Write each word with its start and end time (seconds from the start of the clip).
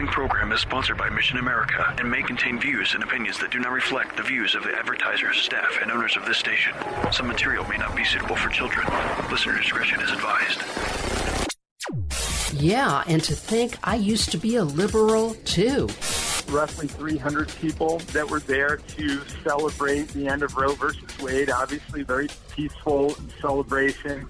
following 0.00 0.12
program 0.14 0.50
is 0.52 0.60
sponsored 0.60 0.96
by 0.96 1.10
Mission 1.10 1.36
America 1.36 1.94
and 1.98 2.10
may 2.10 2.22
contain 2.22 2.58
views 2.58 2.94
and 2.94 3.02
opinions 3.02 3.38
that 3.38 3.50
do 3.50 3.58
not 3.58 3.70
reflect 3.70 4.16
the 4.16 4.22
views 4.22 4.54
of 4.54 4.62
the 4.62 4.74
advertisers, 4.74 5.36
staff, 5.36 5.78
and 5.82 5.90
owners 5.90 6.16
of 6.16 6.24
this 6.24 6.38
station. 6.38 6.72
Some 7.12 7.26
material 7.26 7.66
may 7.66 7.76
not 7.76 7.94
be 7.94 8.02
suitable 8.04 8.36
for 8.36 8.48
children. 8.48 8.86
Listener 9.30 9.58
discretion 9.58 10.00
is 10.00 10.10
advised. 10.10 10.62
Yeah, 12.54 13.04
and 13.08 13.22
to 13.24 13.34
think 13.34 13.76
I 13.84 13.96
used 13.96 14.30
to 14.30 14.38
be 14.38 14.56
a 14.56 14.64
liberal 14.64 15.34
too. 15.44 15.86
Roughly 16.48 16.86
300 16.86 17.48
people 17.60 17.98
that 18.14 18.30
were 18.30 18.40
there 18.40 18.78
to 18.78 19.20
celebrate 19.44 20.08
the 20.08 20.28
end 20.28 20.42
of 20.42 20.56
Roe 20.56 20.72
versus 20.72 21.18
Wade. 21.18 21.50
Obviously, 21.50 22.04
very 22.04 22.28
peaceful 22.52 23.16
celebration. 23.38 24.26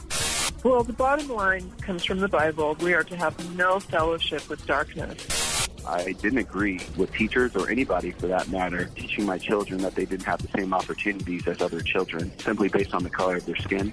Well, 0.65 0.83
the 0.83 0.95
bottom 0.95 1.29
line 1.29 1.71
comes 1.81 2.05
from 2.05 2.19
the 2.19 2.29
Bible. 2.29 2.77
We 2.81 2.93
are 2.93 3.05
to 3.05 3.17
have 3.17 3.57
no 3.57 3.79
fellowship 3.79 4.49
with 4.49 4.67
darkness. 4.67 5.60
I 5.87 6.13
didn't 6.13 6.39
agree 6.39 6.81
with 6.97 7.13
teachers 7.13 7.55
or 7.57 7.71
anybody 7.71 8.11
for 8.13 8.27
that 8.29 8.49
matter 8.49 8.87
teaching 8.95 9.27
my 9.27 9.39
children 9.39 9.81
that 9.83 9.95
they 9.95 10.05
didn't 10.05 10.25
have 10.25 10.43
the 10.43 10.49
same 10.59 10.73
opportunities 10.73 11.47
as 11.47 11.61
other 11.61 11.81
children 11.81 12.33
simply 12.39 12.69
based 12.69 12.95
on 12.95 13.03
the 13.03 13.11
color 13.11 13.37
of 13.37 13.47
their 13.47 13.57
skin. 13.57 13.93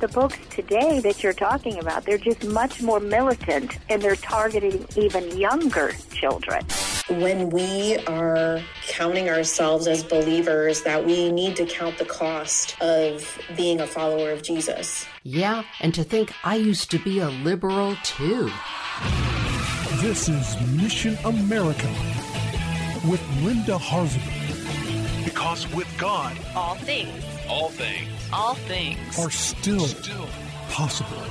The 0.00 0.08
books 0.12 0.38
today 0.50 1.00
that 1.00 1.22
you're 1.22 1.32
talking 1.32 1.78
about, 1.78 2.04
they're 2.04 2.18
just 2.18 2.44
much 2.44 2.82
more 2.82 3.00
militant 3.00 3.78
and 3.88 4.02
they're 4.02 4.16
targeting 4.16 4.86
even 4.96 5.36
younger 5.38 5.92
children. 6.12 6.64
When 7.08 7.50
we 7.50 7.98
are 8.06 8.60
counting 8.86 9.28
ourselves 9.28 9.86
as 9.86 10.02
believers, 10.02 10.82
that 10.82 11.04
we 11.04 11.30
need 11.30 11.56
to 11.56 11.66
count 11.66 11.98
the 11.98 12.04
cost 12.04 12.80
of 12.80 13.38
being 13.56 13.80
a 13.80 13.86
follower 13.86 14.30
of 14.30 14.42
Jesus. 14.42 15.06
Yeah, 15.22 15.64
and 15.80 15.94
to 15.94 16.04
think 16.04 16.32
I 16.44 16.56
used 16.56 16.90
to 16.92 16.98
be 16.98 17.20
a 17.20 17.28
liberal 17.28 17.96
too. 18.02 18.50
This 20.04 20.28
is 20.28 20.60
Mission 20.82 21.16
America 21.24 21.88
with 23.08 23.22
Linda 23.42 23.78
Harvey. 23.78 24.20
Because 25.24 25.66
with 25.72 25.88
God, 25.96 26.36
all 26.54 26.74
things, 26.74 27.24
all 27.48 27.70
things, 27.70 28.10
all 28.30 28.52
things 28.52 29.18
are 29.18 29.30
still, 29.30 29.86
still 29.86 30.28
possible. 30.68 31.22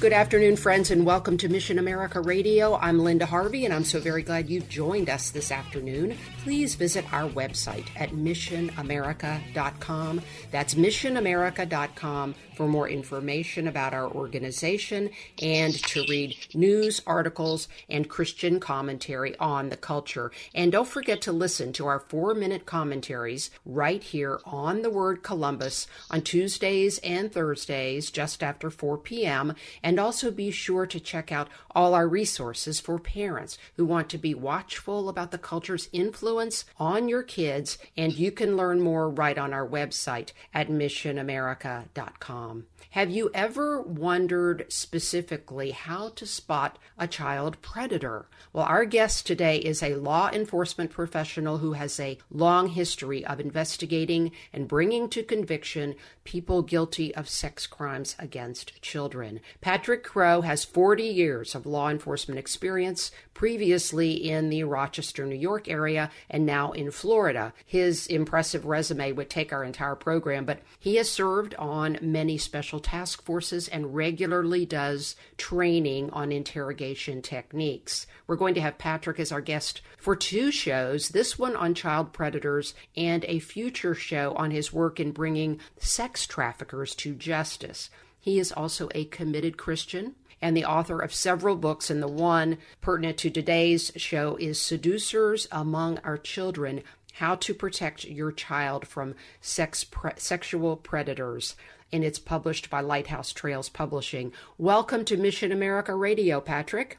Good 0.00 0.12
afternoon, 0.12 0.56
friends, 0.56 0.90
and 0.90 1.06
welcome 1.06 1.38
to 1.38 1.48
Mission 1.48 1.78
America 1.78 2.20
Radio. 2.20 2.74
I'm 2.76 3.00
Linda 3.00 3.26
Harvey, 3.26 3.64
and 3.64 3.72
I'm 3.72 3.84
so 3.84 4.00
very 4.00 4.24
glad 4.24 4.50
you've 4.50 4.68
joined 4.68 5.08
us 5.08 5.30
this 5.30 5.52
afternoon. 5.52 6.18
Please 6.42 6.74
visit 6.74 7.04
our 7.12 7.28
website 7.28 7.86
at 7.94 8.10
missionamerica.com. 8.10 10.20
That's 10.50 10.74
missionamerica.com 10.74 12.34
for 12.58 12.66
more 12.66 12.88
information 12.88 13.68
about 13.68 13.94
our 13.94 14.10
organization 14.10 15.10
and 15.40 15.72
to 15.74 16.04
read 16.08 16.34
news, 16.54 17.00
articles, 17.06 17.68
and 17.88 18.08
Christian 18.08 18.58
commentary 18.58 19.38
on 19.38 19.68
the 19.68 19.76
culture. 19.76 20.32
And 20.56 20.72
don't 20.72 20.88
forget 20.88 21.20
to 21.22 21.30
listen 21.30 21.72
to 21.74 21.86
our 21.86 22.00
four 22.00 22.34
minute 22.34 22.66
commentaries 22.66 23.52
right 23.64 24.02
here 24.02 24.40
on 24.44 24.82
the 24.82 24.90
word 24.90 25.22
Columbus 25.22 25.86
on 26.10 26.22
Tuesdays 26.22 26.98
and 26.98 27.30
Thursdays 27.30 28.10
just 28.10 28.42
after 28.42 28.70
4 28.70 28.98
p.m. 28.98 29.54
And 29.80 30.00
also 30.00 30.32
be 30.32 30.50
sure 30.50 30.84
to 30.86 30.98
check 30.98 31.30
out 31.30 31.48
all 31.76 31.94
our 31.94 32.08
resources 32.08 32.80
for 32.80 32.98
parents 32.98 33.56
who 33.76 33.86
want 33.86 34.08
to 34.08 34.18
be 34.18 34.34
watchful 34.34 35.08
about 35.08 35.30
the 35.30 35.38
culture's 35.38 35.88
influence 35.92 36.64
on 36.76 37.08
your 37.08 37.22
kids. 37.22 37.78
And 37.96 38.12
you 38.12 38.32
can 38.32 38.56
learn 38.56 38.80
more 38.80 39.08
right 39.08 39.38
on 39.38 39.54
our 39.54 39.66
website 39.66 40.32
at 40.52 40.68
missionamerica.com. 40.68 42.47
Um, 42.48 42.66
have 42.90 43.10
you 43.10 43.30
ever 43.34 43.82
wondered 43.82 44.64
specifically 44.68 45.72
how 45.72 46.08
to 46.10 46.26
spot 46.26 46.78
a 46.98 47.06
child 47.06 47.60
predator? 47.60 48.28
Well, 48.52 48.64
our 48.64 48.84
guest 48.86 49.26
today 49.26 49.58
is 49.58 49.82
a 49.82 49.96
law 49.96 50.30
enforcement 50.32 50.90
professional 50.90 51.58
who 51.58 51.74
has 51.74 52.00
a 52.00 52.18
long 52.30 52.68
history 52.68 53.24
of 53.24 53.40
investigating 53.40 54.32
and 54.52 54.66
bringing 54.66 55.10
to 55.10 55.22
conviction 55.22 55.94
people 56.24 56.62
guilty 56.62 57.14
of 57.14 57.28
sex 57.28 57.66
crimes 57.66 58.16
against 58.18 58.80
children. 58.80 59.40
Patrick 59.60 60.02
Crough 60.02 60.40
has 60.42 60.64
40 60.64 61.04
years 61.04 61.54
of 61.54 61.66
law 61.66 61.90
enforcement 61.90 62.38
experience, 62.38 63.10
previously 63.38 64.14
in 64.14 64.50
the 64.50 64.64
Rochester, 64.64 65.24
New 65.24 65.36
York 65.36 65.68
area, 65.68 66.10
and 66.28 66.44
now 66.44 66.72
in 66.72 66.90
Florida. 66.90 67.54
His 67.64 68.08
impressive 68.08 68.66
resume 68.66 69.12
would 69.12 69.30
take 69.30 69.52
our 69.52 69.62
entire 69.62 69.94
program, 69.94 70.44
but 70.44 70.58
he 70.80 70.96
has 70.96 71.08
served 71.08 71.54
on 71.54 72.00
many 72.02 72.36
special 72.36 72.80
task 72.80 73.22
forces 73.22 73.68
and 73.68 73.94
regularly 73.94 74.66
does 74.66 75.14
training 75.36 76.10
on 76.10 76.32
interrogation 76.32 77.22
techniques. 77.22 78.08
We're 78.26 78.34
going 78.34 78.54
to 78.54 78.60
have 78.60 78.76
Patrick 78.76 79.20
as 79.20 79.30
our 79.30 79.40
guest 79.40 79.82
for 79.98 80.16
two 80.16 80.50
shows 80.50 81.10
this 81.10 81.38
one 81.38 81.54
on 81.54 81.74
child 81.74 82.12
predators 82.12 82.74
and 82.96 83.24
a 83.26 83.38
future 83.38 83.94
show 83.94 84.32
on 84.34 84.50
his 84.50 84.72
work 84.72 84.98
in 84.98 85.12
bringing 85.12 85.60
sex 85.78 86.26
traffickers 86.26 86.92
to 86.96 87.14
justice. 87.14 87.88
He 88.18 88.40
is 88.40 88.50
also 88.50 88.88
a 88.96 89.04
committed 89.04 89.56
Christian 89.56 90.16
and 90.40 90.56
the 90.56 90.64
author 90.64 91.00
of 91.00 91.12
several 91.12 91.56
books, 91.56 91.90
and 91.90 92.02
the 92.02 92.08
one 92.08 92.58
pertinent 92.80 93.18
to 93.18 93.30
today's 93.30 93.92
show 93.96 94.36
is 94.36 94.60
Seducers 94.60 95.48
Among 95.50 95.98
Our 96.04 96.16
Children 96.16 96.82
How 97.14 97.34
to 97.36 97.54
Protect 97.54 98.04
Your 98.04 98.32
Child 98.32 98.86
from 98.86 99.14
Sex 99.40 99.84
Pre- 99.84 100.12
Sexual 100.16 100.76
Predators. 100.76 101.56
And 101.92 102.04
it's 102.04 102.18
published 102.18 102.68
by 102.68 102.80
Lighthouse 102.80 103.32
Trails 103.32 103.68
Publishing. 103.68 104.32
Welcome 104.58 105.04
to 105.06 105.16
Mission 105.16 105.52
America 105.52 105.94
Radio, 105.94 106.40
Patrick. 106.40 106.98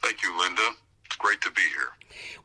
Thank 0.00 0.22
you, 0.22 0.36
Linda. 0.38 0.70
It's 1.04 1.16
great 1.16 1.40
to 1.42 1.50
be 1.52 1.60
here. 1.60 1.90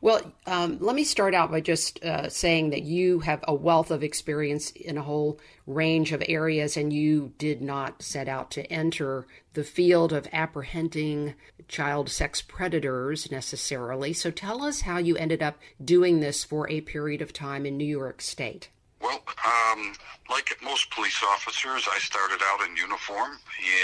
Well, 0.00 0.32
um, 0.46 0.78
let 0.80 0.94
me 0.94 1.04
start 1.04 1.34
out 1.34 1.50
by 1.50 1.60
just 1.60 2.02
uh, 2.04 2.28
saying 2.28 2.70
that 2.70 2.82
you 2.82 3.20
have 3.20 3.44
a 3.46 3.54
wealth 3.54 3.90
of 3.90 4.02
experience 4.02 4.70
in 4.70 4.96
a 4.96 5.02
whole 5.02 5.38
range 5.66 6.12
of 6.12 6.22
areas, 6.28 6.76
and 6.76 6.92
you 6.92 7.32
did 7.38 7.60
not 7.60 8.02
set 8.02 8.28
out 8.28 8.50
to 8.52 8.72
enter 8.72 9.26
the 9.54 9.64
field 9.64 10.12
of 10.12 10.28
apprehending 10.32 11.34
child 11.68 12.08
sex 12.08 12.40
predators 12.40 13.30
necessarily. 13.30 14.12
So 14.12 14.30
tell 14.30 14.62
us 14.64 14.82
how 14.82 14.98
you 14.98 15.16
ended 15.16 15.42
up 15.42 15.58
doing 15.84 16.20
this 16.20 16.44
for 16.44 16.68
a 16.70 16.80
period 16.80 17.22
of 17.22 17.32
time 17.32 17.66
in 17.66 17.76
New 17.76 17.84
York 17.84 18.22
State. 18.22 18.68
Well, 19.00 19.22
um, 19.46 19.94
like 20.28 20.56
most 20.62 20.90
police 20.90 21.22
officers, 21.22 21.86
I 21.90 21.98
started 21.98 22.40
out 22.44 22.68
in 22.68 22.76
uniform 22.76 23.38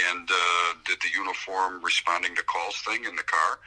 and 0.09 0.29
uh, 0.29 0.73
did 0.85 0.99
the 1.01 1.09
uniform 1.15 1.83
responding 1.83 2.35
to 2.35 2.43
calls 2.43 2.75
thing 2.81 3.05
in 3.05 3.15
the 3.15 3.23
car. 3.23 3.59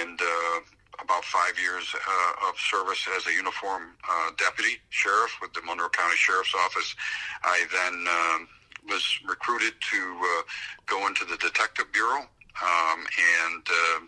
And 0.00 0.20
uh, 0.20 0.60
about 1.02 1.24
five 1.24 1.58
years 1.58 1.94
uh, 1.94 2.48
of 2.48 2.58
service 2.58 3.06
as 3.16 3.26
a 3.26 3.32
uniform 3.32 3.96
uh, 4.08 4.30
deputy 4.38 4.78
sheriff 4.90 5.36
with 5.40 5.52
the 5.54 5.62
Monroe 5.62 5.88
County 5.88 6.16
Sheriff's 6.16 6.54
Office. 6.54 6.94
I 7.42 7.64
then 7.72 8.04
uh, 8.08 8.92
was 8.92 9.18
recruited 9.28 9.74
to 9.92 10.20
uh, 10.20 10.42
go 10.86 11.06
into 11.06 11.24
the 11.24 11.36
Detective 11.36 11.86
Bureau, 11.92 12.22
um, 12.62 13.00
and 13.44 13.62
uh, 13.66 14.00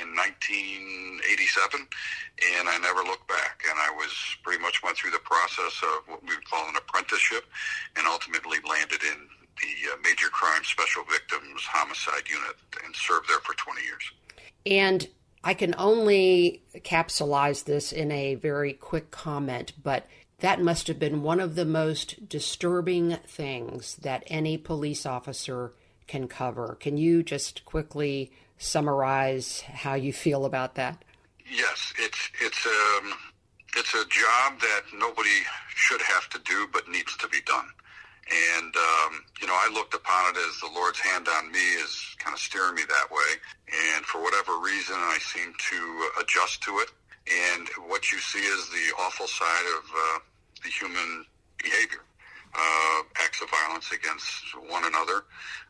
in 0.00 0.12
1987, 0.14 1.80
and 1.80 2.68
I 2.68 2.76
never 2.78 3.00
looked 3.02 3.28
back. 3.28 3.64
And 3.68 3.78
I 3.80 3.90
was 3.96 4.12
pretty 4.42 4.60
much 4.60 4.82
went 4.82 4.96
through 4.96 5.12
the 5.12 5.24
process 5.24 5.80
of 5.82 6.08
what 6.08 6.22
we 6.22 6.34
would 6.34 6.48
call 6.48 6.68
an 6.68 6.76
apprenticeship, 6.76 7.44
and 7.96 8.06
ultimately 8.06 8.58
landed 8.68 9.02
in 9.02 9.28
the 9.56 9.92
uh, 9.92 9.96
Major 10.04 10.28
Crime 10.28 10.64
Special 10.64 11.02
Victims 11.04 11.62
Homicide 11.64 12.28
Unit 12.28 12.56
and 12.84 12.94
served 12.94 13.28
there 13.28 13.40
for 13.40 13.54
20 13.54 13.80
years. 13.82 14.04
And 14.66 15.08
I 15.46 15.54
can 15.54 15.76
only 15.78 16.64
capsulize 16.74 17.62
this 17.62 17.92
in 17.92 18.10
a 18.10 18.34
very 18.34 18.72
quick 18.72 19.12
comment, 19.12 19.74
but 19.80 20.08
that 20.40 20.60
must 20.60 20.88
have 20.88 20.98
been 20.98 21.22
one 21.22 21.38
of 21.38 21.54
the 21.54 21.64
most 21.64 22.28
disturbing 22.28 23.18
things 23.28 23.94
that 24.02 24.24
any 24.26 24.58
police 24.58 25.06
officer 25.06 25.72
can 26.08 26.26
cover. 26.26 26.76
Can 26.80 26.96
you 26.96 27.22
just 27.22 27.64
quickly 27.64 28.32
summarize 28.58 29.60
how 29.60 29.94
you 29.94 30.12
feel 30.12 30.46
about 30.46 30.74
that? 30.74 31.04
Yes, 31.48 31.94
it's 31.96 32.28
it's 32.42 32.66
um 32.66 33.12
it's 33.76 33.94
a 33.94 34.04
job 34.08 34.58
that 34.60 34.82
nobody 34.98 35.44
should 35.68 36.02
have 36.02 36.28
to 36.30 36.40
do 36.40 36.66
but 36.72 36.88
needs 36.88 37.16
to 37.18 37.28
be 37.28 37.38
done. 37.46 37.68
And, 38.26 38.74
um, 38.74 39.22
you 39.40 39.46
know, 39.46 39.54
I 39.54 39.70
looked 39.72 39.94
upon 39.94 40.34
it 40.34 40.36
as 40.36 40.58
the 40.58 40.70
Lord's 40.74 40.98
hand 40.98 41.28
on 41.28 41.52
me 41.52 41.62
is 41.78 42.16
kind 42.18 42.34
of 42.34 42.40
steering 42.40 42.74
me 42.74 42.82
that 42.88 43.10
way. 43.10 43.30
And 43.94 44.04
for 44.04 44.20
whatever 44.22 44.58
reason, 44.58 44.96
I 44.96 45.18
seem 45.20 45.54
to 45.70 46.10
adjust 46.20 46.62
to 46.64 46.78
it. 46.78 46.90
And 47.26 47.68
what 47.86 48.10
you 48.10 48.18
see 48.18 48.40
is 48.40 48.68
the 48.68 49.02
awful 49.02 49.26
side 49.26 49.66
of 49.78 49.84
uh, 49.90 50.18
the 50.62 50.70
human 50.70 51.24
behavior. 51.62 52.02
Uh, 52.54 53.02
acts 53.22 53.42
of 53.42 53.50
violence 53.50 53.92
against 53.92 54.56
one 54.68 54.84
another. 54.84 55.24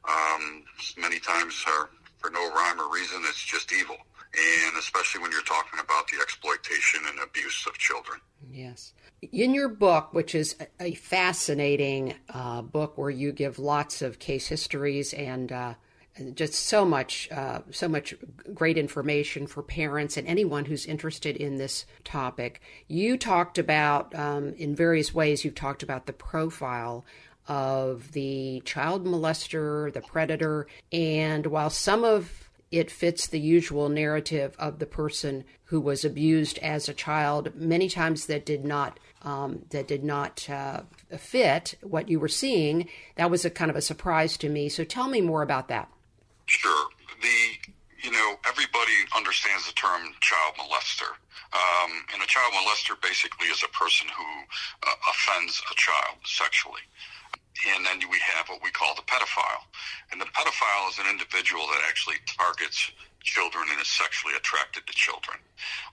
Um, 0.09 0.65
many 0.97 1.19
times 1.19 1.63
are 1.67 1.91
for 2.19 2.31
no 2.31 2.51
rhyme 2.53 2.81
or 2.81 2.93
reason. 2.93 3.21
It's 3.25 3.45
just 3.45 3.73
evil. 3.73 3.97
And 4.37 4.77
especially 4.79 5.23
when 5.23 5.33
you're 5.33 5.41
talking 5.43 5.81
about 5.83 6.09
the 6.09 6.19
exploitation 6.21 7.01
and 7.09 7.19
abuse 7.21 7.67
of 7.67 7.79
children. 7.79 8.21
Yes. 8.51 8.93
In 9.33 9.55
your 9.55 9.69
book, 9.69 10.13
which 10.13 10.35
is 10.35 10.57
a 10.79 10.95
fascinating 10.95 12.15
uh, 12.29 12.63
book 12.63 12.99
where 12.99 13.11
you 13.11 13.33
give 13.33 13.59
lots 13.59 14.03
of 14.03 14.19
case 14.19 14.47
histories 14.47 15.15
and 15.15 15.51
uh, 15.51 15.75
just 16.35 16.55
so 16.55 16.85
much, 16.85 17.31
uh, 17.33 17.61
so 17.71 17.89
much 17.89 18.15
great 18.55 18.77
information 18.79 19.47
for 19.47 19.63
parents 19.63 20.17
and 20.17 20.27
anyone 20.27 20.67
who's 20.67 20.87
interested 20.87 21.37
in 21.37 21.57
this 21.57 21.87
topic. 22.05 22.61
You 22.89 23.17
talked 23.17 23.59
about, 23.59 24.15
um, 24.15 24.53
in 24.55 24.75
various 24.75 25.15
ways, 25.15 25.45
you've 25.45 25.55
talked 25.55 25.83
about 25.83 26.07
the 26.07 26.13
profile 26.13 27.05
of 27.49 28.13
the 28.13 28.61
child 28.65 29.07
molester, 29.07 29.93
the 29.93 30.01
predator, 30.01 30.67
and 30.91 31.47
while 31.47 31.71
some 31.71 32.05
of 32.05 32.46
it 32.71 32.91
fits 32.91 33.27
the 33.27 33.41
usual 33.41 33.89
narrative 33.89 34.55
of 34.59 34.79
the 34.79 34.87
person 34.87 35.45
who 35.65 35.81
was 35.81 36.05
abused 36.05 36.59
as 36.59 36.89
a 36.89 36.95
child. 36.95 37.55
Many 37.55 37.89
times 37.89 38.27
that 38.27 38.47
did 38.47 38.65
not 38.65 38.99
um, 39.23 39.65
that 39.71 39.89
did 39.89 40.05
not 40.05 40.49
uh, 40.49 40.83
fit 41.17 41.75
what 41.83 42.09
you 42.09 42.21
were 42.21 42.29
seeing. 42.29 42.89
That 43.17 43.31
was 43.31 43.45
a 43.45 43.51
kind 43.51 43.71
of 43.71 43.77
a 43.77 43.83
surprise 43.83 44.37
to 44.39 44.49
me. 44.49 44.69
So 44.69 44.85
tell 44.85 45.09
me 45.09 45.21
more 45.21 45.43
about 45.43 45.69
that. 45.69 45.89
Sure. 46.47 46.89
The 47.21 47.73
you 48.03 48.13
know 48.13 48.37
everybody 48.47 48.93
understands 49.17 49.67
the 49.67 49.73
term 49.73 50.13
child 50.21 50.55
molester, 50.59 51.11
um, 51.53 51.91
and 52.13 52.23
a 52.23 52.27
child 52.27 52.53
molester 52.53 53.01
basically 53.03 53.49
is 53.49 53.63
a 53.65 53.69
person 53.77 54.07
who 54.17 54.25
uh, 54.87 54.95
offends 55.11 55.61
a 55.71 55.75
child 55.75 56.19
sexually 56.25 56.83
and 57.75 57.87
then 57.87 57.99
we 58.11 58.19
have 58.37 58.49
what 58.49 58.63
we 58.63 58.71
call 58.71 58.95
the 58.95 59.03
pedophile. 59.03 59.65
And 60.13 60.21
the 60.21 60.27
pedophile 60.27 60.91
is 60.91 60.99
an 60.99 61.07
individual 61.09 61.67
that 61.73 61.83
actually 61.89 62.17
targets 62.27 62.93
children 63.27 63.67
and 63.75 63.83
is 63.83 63.91
sexually 63.91 64.39
attracted 64.39 64.87
to 64.87 64.95
children. 64.95 65.37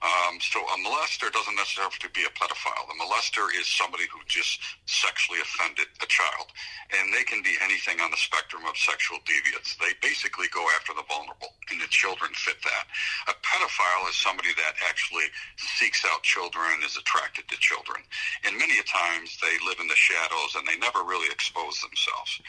Um, 0.06 0.38
so 0.38 0.62
a 0.62 0.76
molester 0.86 1.34
doesn't 1.34 1.58
necessarily 1.58 1.90
have 1.90 2.04
to 2.06 2.12
be 2.14 2.22
a 2.22 2.30
pedophile. 2.30 2.86
The 2.86 2.94
molester 2.94 3.50
is 3.58 3.66
somebody 3.66 4.06
who 4.06 4.22
just 4.30 4.62
sexually 4.86 5.42
offended 5.42 5.90
a 5.98 6.06
child. 6.06 6.54
And 6.94 7.10
they 7.10 7.26
can 7.26 7.42
be 7.42 7.58
anything 7.58 7.98
on 7.98 8.14
the 8.14 8.20
spectrum 8.22 8.62
of 8.70 8.78
sexual 8.78 9.18
deviance. 9.26 9.74
They 9.82 9.98
basically 9.98 10.46
go 10.54 10.62
after 10.78 10.94
the 10.94 11.02
vulnerable, 11.10 11.50
and 11.74 11.82
the 11.82 11.90
children 11.90 12.30
fit 12.38 12.62
that. 12.62 12.84
A 13.26 13.34
pedophile 13.42 14.06
is 14.06 14.14
somebody 14.14 14.54
that 14.54 14.78
actually 14.86 15.26
seeks 15.80 16.06
out 16.06 16.22
children 16.22 16.70
and 16.78 16.86
is 16.86 16.94
attracted 16.94 17.50
to 17.50 17.58
children. 17.58 17.98
And 18.46 18.54
many 18.54 18.78
a 18.78 18.86
times 18.86 19.34
they 19.42 19.58
live 19.66 19.82
in 19.82 19.90
the 19.90 19.98
shadows 19.98 20.54
and 20.54 20.62
they 20.68 20.78
never 20.78 21.02
really 21.02 21.32
expose 21.54 21.78
themselves. 21.80 22.42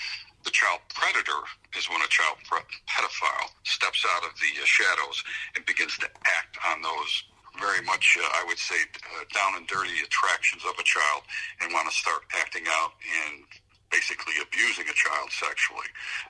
The 0.44 0.52
child 0.52 0.81
predator 0.94 1.42
is 1.78 1.90
when 1.90 2.02
a 2.02 2.10
child 2.10 2.38
pedophile 2.46 3.50
steps 3.63 4.06
out 4.18 4.25
of 4.25 4.34
the 4.42 4.62
uh, 4.62 4.66
shadows 4.66 5.24
and 5.56 5.66
begins 5.66 5.98
to 5.98 6.10
act 6.25 6.57
on 6.69 6.81
those 6.81 7.24
very 7.60 7.81
much, 7.86 8.18
uh, 8.19 8.25
I 8.25 8.44
would 8.46 8.57
say, 8.57 8.75
uh, 8.75 9.25
down 9.34 9.57
and 9.57 9.68
dirty 9.68 10.02
attractions 10.04 10.63
of 10.66 10.78
a 10.78 10.84
child 10.84 11.24
and 11.62 11.74
want 11.74 11.90
to 11.90 11.96
start 11.96 12.25
acting 12.42 12.66
out 12.68 12.94
and 13.25 13.46
basically 13.90 14.38
abusing 14.42 14.86
a 14.90 14.98
child 14.98 15.31
sexually. 15.31 15.88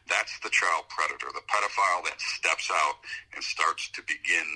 That's 0.08 0.38
the 0.44 0.52
child 0.52 0.86
predator, 0.92 1.32
the 1.34 1.44
pedophile 1.48 2.04
that 2.06 2.20
steps 2.20 2.70
out 2.72 3.00
and 3.34 3.44
starts 3.44 3.90
to 3.96 4.02
begin 4.04 4.48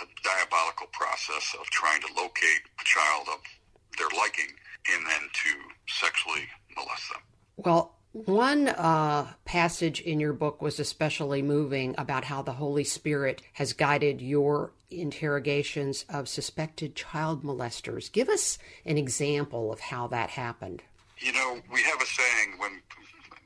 a 0.00 0.06
diabolical 0.24 0.88
process 0.92 1.54
of 1.60 1.68
trying 1.70 2.00
to 2.00 2.10
locate 2.16 2.64
a 2.80 2.84
child 2.84 3.28
of 3.28 3.40
their 3.96 4.10
liking 4.16 4.50
and 4.92 5.06
then 5.06 5.24
to 5.28 5.52
sexually 5.86 6.48
molest 6.74 7.08
them. 7.12 7.22
Well, 7.56 7.94
one 8.12 8.68
uh, 8.68 9.28
passage 9.44 10.00
in 10.00 10.18
your 10.18 10.32
book 10.32 10.60
was 10.60 10.80
especially 10.80 11.42
moving 11.42 11.94
about 11.96 12.24
how 12.24 12.42
the 12.42 12.54
Holy 12.54 12.82
Spirit 12.82 13.40
has 13.52 13.72
guided 13.72 14.20
your 14.20 14.72
interrogations 14.90 16.04
of 16.08 16.28
suspected 16.28 16.96
child 16.96 17.44
molesters. 17.44 18.10
Give 18.10 18.28
us 18.28 18.58
an 18.84 18.98
example 18.98 19.72
of 19.72 19.78
how 19.78 20.08
that 20.08 20.30
happened. 20.30 20.82
You 21.18 21.32
know, 21.32 21.60
we 21.72 21.82
have 21.82 22.00
a 22.02 22.06
saying 22.06 22.54
when 22.58 22.82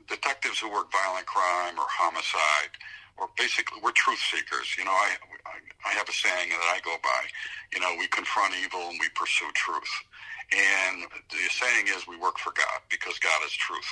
detectives 0.07 0.59
who 0.59 0.71
work 0.71 0.91
violent 0.91 1.27
crime 1.27 1.77
or 1.77 1.85
homicide, 1.87 2.71
or 3.17 3.29
basically 3.37 3.79
we're 3.83 3.91
truth 3.91 4.19
seekers. 4.19 4.75
You 4.77 4.85
know, 4.85 4.91
I, 4.91 5.15
I, 5.45 5.89
I 5.89 5.93
have 5.93 6.09
a 6.09 6.13
saying 6.13 6.49
that 6.49 6.73
I 6.73 6.79
go 6.83 6.95
by. 7.03 7.21
You 7.73 7.81
know, 7.81 7.95
we 7.99 8.07
confront 8.07 8.53
evil 8.63 8.81
and 8.89 8.97
we 8.99 9.09
pursue 9.15 9.51
truth. 9.53 9.91
And 10.53 11.03
the 11.29 11.41
saying 11.49 11.87
is 11.87 12.07
we 12.07 12.17
work 12.17 12.37
for 12.37 12.53
God 12.53 12.81
because 12.89 13.17
God 13.19 13.41
is 13.45 13.51
truth. 13.53 13.89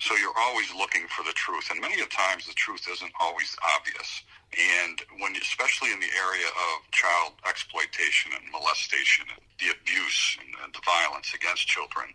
So 0.00 0.16
you're 0.16 0.36
always 0.38 0.72
looking 0.74 1.06
for 1.08 1.22
the 1.22 1.32
truth. 1.32 1.68
And 1.70 1.80
many 1.80 2.00
of 2.00 2.10
times 2.10 2.46
the 2.46 2.54
truth 2.54 2.86
isn't 2.90 3.12
always 3.20 3.56
obvious. 3.76 4.22
And 4.52 5.00
when, 5.20 5.36
especially 5.36 5.92
in 5.92 6.00
the 6.00 6.12
area 6.16 6.48
of 6.48 6.90
child 6.90 7.32
exploitation 7.48 8.32
and 8.36 8.44
molestation 8.52 9.26
and 9.32 9.44
the 9.60 9.72
abuse 9.72 10.36
and, 10.40 10.52
and 10.64 10.74
the 10.74 10.84
violence 10.84 11.32
against 11.34 11.66
children, 11.66 12.08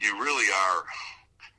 you 0.00 0.20
really 0.20 0.48
are 0.52 0.84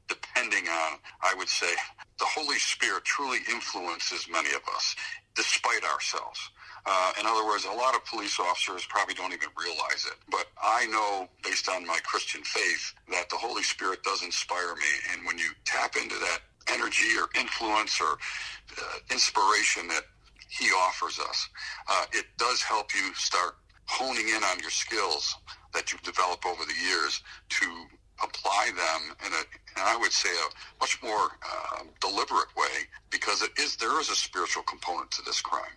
depending 0.07 0.67
on, 0.67 0.99
I 1.21 1.33
would 1.37 1.47
say, 1.47 1.71
the 2.19 2.25
Holy 2.25 2.59
Spirit 2.59 3.05
truly 3.05 3.39
influences 3.49 4.27
many 4.29 4.49
of 4.49 4.61
us 4.75 4.95
despite 5.35 5.83
ourselves. 5.83 6.51
Uh, 6.85 7.13
in 7.19 7.25
other 7.25 7.45
words, 7.45 7.65
a 7.65 7.71
lot 7.71 7.95
of 7.95 8.03
police 8.05 8.39
officers 8.39 8.85
probably 8.89 9.13
don't 9.13 9.33
even 9.33 9.49
realize 9.57 10.05
it. 10.05 10.17
But 10.29 10.47
I 10.61 10.87
know, 10.87 11.27
based 11.43 11.69
on 11.69 11.85
my 11.85 11.99
Christian 12.03 12.43
faith, 12.43 12.93
that 13.11 13.29
the 13.29 13.37
Holy 13.37 13.63
Spirit 13.63 14.03
does 14.03 14.23
inspire 14.23 14.75
me. 14.75 14.91
And 15.13 15.25
when 15.25 15.37
you 15.37 15.51
tap 15.65 15.95
into 15.95 16.15
that 16.15 16.39
energy 16.71 17.17
or 17.19 17.29
influence 17.39 17.99
or 18.01 18.17
uh, 18.77 18.97
inspiration 19.11 19.87
that 19.89 20.03
He 20.49 20.69
offers 20.71 21.19
us, 21.19 21.49
uh, 21.89 22.05
it 22.13 22.25
does 22.37 22.61
help 22.61 22.93
you 22.95 23.13
start 23.13 23.57
honing 23.85 24.29
in 24.29 24.43
on 24.43 24.59
your 24.59 24.71
skills 24.71 25.35
that 25.73 25.91
you've 25.91 26.01
developed 26.01 26.45
over 26.45 26.63
the 26.65 26.87
years 26.87 27.21
to 27.49 27.65
apply 28.23 28.71
them 28.75 29.15
in 29.25 29.33
a, 29.33 29.43
and 29.75 29.87
I 29.87 29.97
would 29.97 30.11
say 30.11 30.29
a 30.29 30.79
much 30.79 31.01
more 31.03 31.29
uh, 31.41 31.83
deliberate 31.99 32.55
way 32.55 32.87
because 33.09 33.41
it 33.41 33.51
is 33.57 33.75
there 33.77 33.99
is 33.99 34.09
a 34.09 34.15
spiritual 34.15 34.63
component 34.63 35.11
to 35.11 35.21
this 35.23 35.41
crime. 35.41 35.75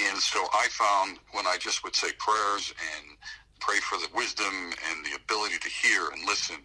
And 0.00 0.18
so 0.18 0.44
I 0.54 0.68
found 0.70 1.18
when 1.32 1.46
I 1.46 1.56
just 1.58 1.84
would 1.84 1.94
say 1.94 2.08
prayers 2.18 2.72
and 2.96 3.16
pray 3.60 3.78
for 3.78 3.98
the 3.98 4.08
wisdom 4.14 4.72
and 4.90 5.04
the 5.04 5.16
ability 5.16 5.58
to 5.60 5.68
hear 5.68 6.08
and 6.08 6.26
listen 6.26 6.56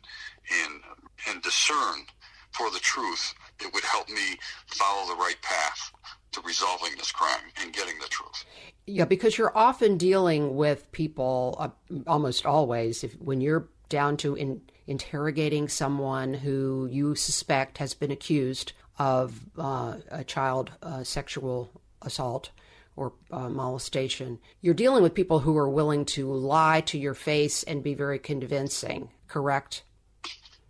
and 0.66 0.82
and 1.30 1.42
discern 1.42 2.06
for 2.52 2.72
the 2.72 2.80
truth, 2.80 3.34
it 3.60 3.72
would 3.74 3.84
help 3.84 4.10
me 4.10 4.38
follow 4.68 5.08
the 5.08 5.16
right 5.16 5.40
path 5.42 5.92
to 6.32 6.42
resolving 6.42 6.92
this 6.98 7.12
crime 7.12 7.52
and 7.62 7.74
getting 7.74 7.98
the 8.00 8.08
truth. 8.08 8.46
Yeah, 8.86 9.06
because 9.06 9.38
you're 9.38 9.56
often 9.56 9.98
dealing 9.98 10.56
with 10.56 10.92
people, 10.92 11.56
uh, 11.60 11.70
almost 12.08 12.46
always, 12.46 13.04
if 13.04 13.14
when 13.16 13.42
you're 13.42 13.68
down 13.90 14.18
to 14.18 14.36
in, 14.36 14.62
interrogating 14.88 15.68
someone 15.68 16.34
who 16.34 16.88
you 16.92 17.16
suspect 17.16 17.78
has 17.78 17.94
been 17.94 18.12
accused 18.12 18.74
of 18.98 19.42
uh, 19.58 19.98
a 20.10 20.24
child 20.24 20.72
uh, 20.82 21.04
sexual 21.04 21.70
assault 22.02 22.50
or 22.98 23.14
uh, 23.32 23.48
molestation, 23.48 24.40
you're 24.60 24.74
dealing 24.74 25.04
with 25.04 25.14
people 25.14 25.40
who 25.40 25.56
are 25.56 25.70
willing 25.70 26.04
to 26.04 26.34
lie 26.34 26.82
to 26.82 26.98
your 26.98 27.14
face 27.14 27.64
and 27.64 27.84
be 27.84 27.94
very 27.94 28.20
convincing, 28.20 29.10
correct? 29.28 29.84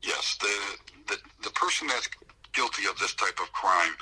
Yes. 0.04 0.38
The, 0.40 1.14
the, 1.14 1.18
the 1.44 1.50
person 1.52 1.88
that's 1.88 2.10
guilty 2.54 2.86
of 2.88 3.00
this 3.00 3.16
type 3.16 3.40
of 3.42 3.52
crime, 3.54 3.94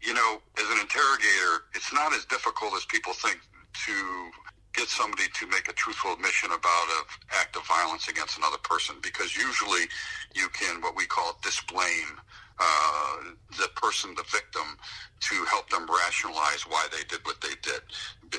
you 0.00 0.14
know, 0.14 0.40
as 0.56 0.70
an 0.70 0.78
interrogator, 0.80 1.64
it's 1.74 1.92
not 1.92 2.14
as 2.14 2.24
difficult 2.26 2.72
as 2.74 2.84
people 2.86 3.12
think 3.12 3.40
to 3.86 4.30
get 4.74 4.88
somebody 4.88 5.24
to 5.34 5.46
make 5.46 5.68
a 5.68 5.72
truthful 5.72 6.12
admission 6.12 6.50
about 6.50 6.86
an 6.98 7.04
act 7.40 7.56
of 7.56 7.66
violence 7.66 8.08
against 8.08 8.38
another 8.38 8.58
person 8.58 8.96
because 9.02 9.36
usually 9.36 9.86
you 10.34 10.48
can 10.50 10.80
what 10.82 10.96
we 10.96 11.06
call 11.06 11.38
disblame 11.42 12.18
uh, 12.58 13.16
the 13.58 13.68
person, 13.74 14.14
the 14.14 14.24
victim, 14.30 14.78
to 15.20 15.34
help 15.46 15.68
them 15.70 15.86
rationalize 15.88 16.62
why 16.68 16.86
they 16.92 17.02
did 17.08 17.18
what 17.24 17.40
they 17.40 17.54
did, 17.62 17.82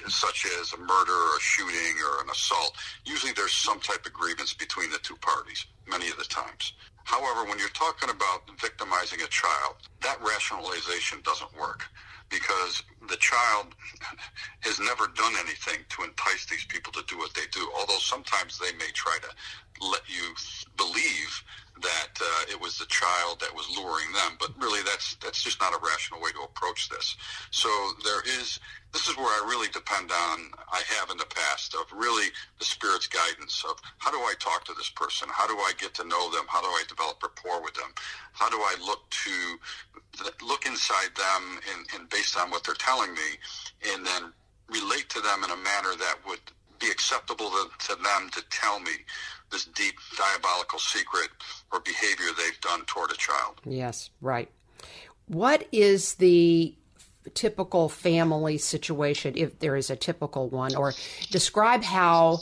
such 0.07 0.45
as 0.61 0.71
a 0.71 0.77
murder, 0.77 1.11
or 1.11 1.37
a 1.37 1.41
shooting, 1.41 1.95
or 1.99 2.23
an 2.23 2.29
assault. 2.29 2.73
Usually 3.05 3.33
there's 3.33 3.53
some 3.53 3.79
type 3.79 4.05
of 4.05 4.13
grievance 4.13 4.53
between 4.53 4.89
the 4.91 4.99
two 4.99 5.17
parties, 5.17 5.65
many 5.89 6.07
of 6.09 6.17
the 6.17 6.23
times. 6.23 6.73
However, 7.03 7.43
when 7.43 7.59
you're 7.59 7.69
talking 7.69 8.09
about 8.09 8.49
victimizing 8.59 9.21
a 9.21 9.27
child, 9.27 9.75
that 10.01 10.21
rationalization 10.21 11.19
doesn't 11.23 11.53
work 11.59 11.83
because 12.29 12.83
the 13.09 13.17
child 13.17 13.67
has 14.61 14.79
never 14.79 15.07
done 15.15 15.33
anything 15.39 15.85
to 15.89 16.03
entice 16.03 16.45
these 16.49 16.65
people 16.65 16.91
to 16.93 17.03
do 17.07 17.17
what 17.17 17.33
they 17.33 17.45
do. 17.51 17.69
Although 17.77 17.99
sometimes 17.99 18.57
they 18.57 18.73
may 18.77 18.91
try 18.93 19.17
to 19.21 19.87
let 19.91 20.01
you 20.07 20.33
believe 20.77 21.43
that 21.81 22.15
uh, 22.21 22.51
it 22.51 22.59
was 22.59 22.77
the 22.77 22.85
child 22.85 23.39
that 23.41 23.53
was 23.53 23.67
luring 23.75 24.11
them, 24.13 24.37
but 24.39 24.49
really 24.57 24.81
that's 24.83 25.15
that's 25.15 25.43
just 25.43 25.59
not 25.59 25.73
a 25.73 25.79
rational 25.85 26.21
way 26.21 26.31
to 26.31 26.41
approach 26.41 26.87
this. 26.87 27.17
So 27.51 27.69
there 28.03 28.21
is 28.39 28.59
this 28.93 29.07
is 29.09 29.17
where 29.17 29.27
I 29.27 29.45
really 29.49 29.67
depend 29.67 30.09
on 30.09 30.37
I 30.71 30.81
have 30.95 31.09
in 31.09 31.17
the 31.17 31.27
past 31.27 31.75
of 31.75 31.91
really 31.91 32.29
the 32.59 32.65
spirit's 32.65 33.07
guidance 33.07 33.65
of 33.69 33.75
how 33.97 34.09
do 34.09 34.17
I 34.17 34.33
talk 34.39 34.63
to 34.65 34.73
this 34.77 34.89
person? 34.89 35.27
How 35.29 35.47
do 35.47 35.55
I 35.55 35.73
get 35.77 35.93
to 35.95 36.07
know 36.07 36.31
them? 36.31 36.45
How 36.47 36.61
do 36.61 36.67
I 36.67 36.83
develop 36.87 37.21
rapport 37.21 37.61
with 37.61 37.73
them? 37.73 37.91
How 38.31 38.49
do 38.49 38.55
I 38.55 38.75
look 38.79 39.09
to 39.09 39.59
look 40.41 40.54
inside 40.85 41.15
them 41.15 41.59
and, 41.73 41.87
and 41.95 42.09
based 42.09 42.37
on 42.37 42.51
what 42.51 42.63
they're 42.63 42.75
telling 42.75 43.13
me 43.13 43.21
and 43.93 44.05
then 44.05 44.31
relate 44.69 45.09
to 45.09 45.21
them 45.21 45.43
in 45.43 45.51
a 45.51 45.55
manner 45.57 45.95
that 45.97 46.17
would 46.27 46.39
be 46.79 46.87
acceptable 46.87 47.49
to, 47.49 47.69
to 47.79 47.95
them 47.95 48.29
to 48.31 48.43
tell 48.49 48.79
me 48.79 48.91
this 49.51 49.65
deep 49.65 49.95
diabolical 50.17 50.79
secret 50.79 51.29
or 51.71 51.79
behavior 51.79 52.27
they've 52.37 52.59
done 52.61 52.81
toward 52.85 53.11
a 53.11 53.15
child. 53.15 53.61
Yes, 53.65 54.09
right. 54.21 54.49
What 55.27 55.67
is 55.71 56.15
the 56.15 56.75
typical 57.33 57.89
family 57.89 58.57
situation, 58.57 59.33
if 59.35 59.59
there 59.59 59.75
is 59.75 59.89
a 59.89 59.95
typical 59.95 60.49
one, 60.49 60.75
or 60.75 60.93
describe 61.31 61.83
how 61.83 62.39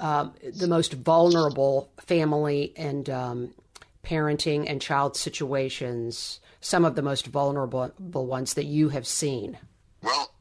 um, 0.00 0.34
the 0.54 0.68
most 0.68 0.92
vulnerable 0.92 1.90
family 2.00 2.72
and 2.76 3.08
um, 3.08 3.54
parenting 4.04 4.68
and 4.68 4.82
child 4.82 5.16
situations, 5.16 6.40
some 6.60 6.84
of 6.84 6.94
the 6.94 7.02
most 7.02 7.26
vulnerable 7.26 7.92
ones 8.26 8.54
that 8.54 8.64
you 8.64 8.88
have 8.90 9.06
seen? 9.06 9.58
Well, 10.02 10.32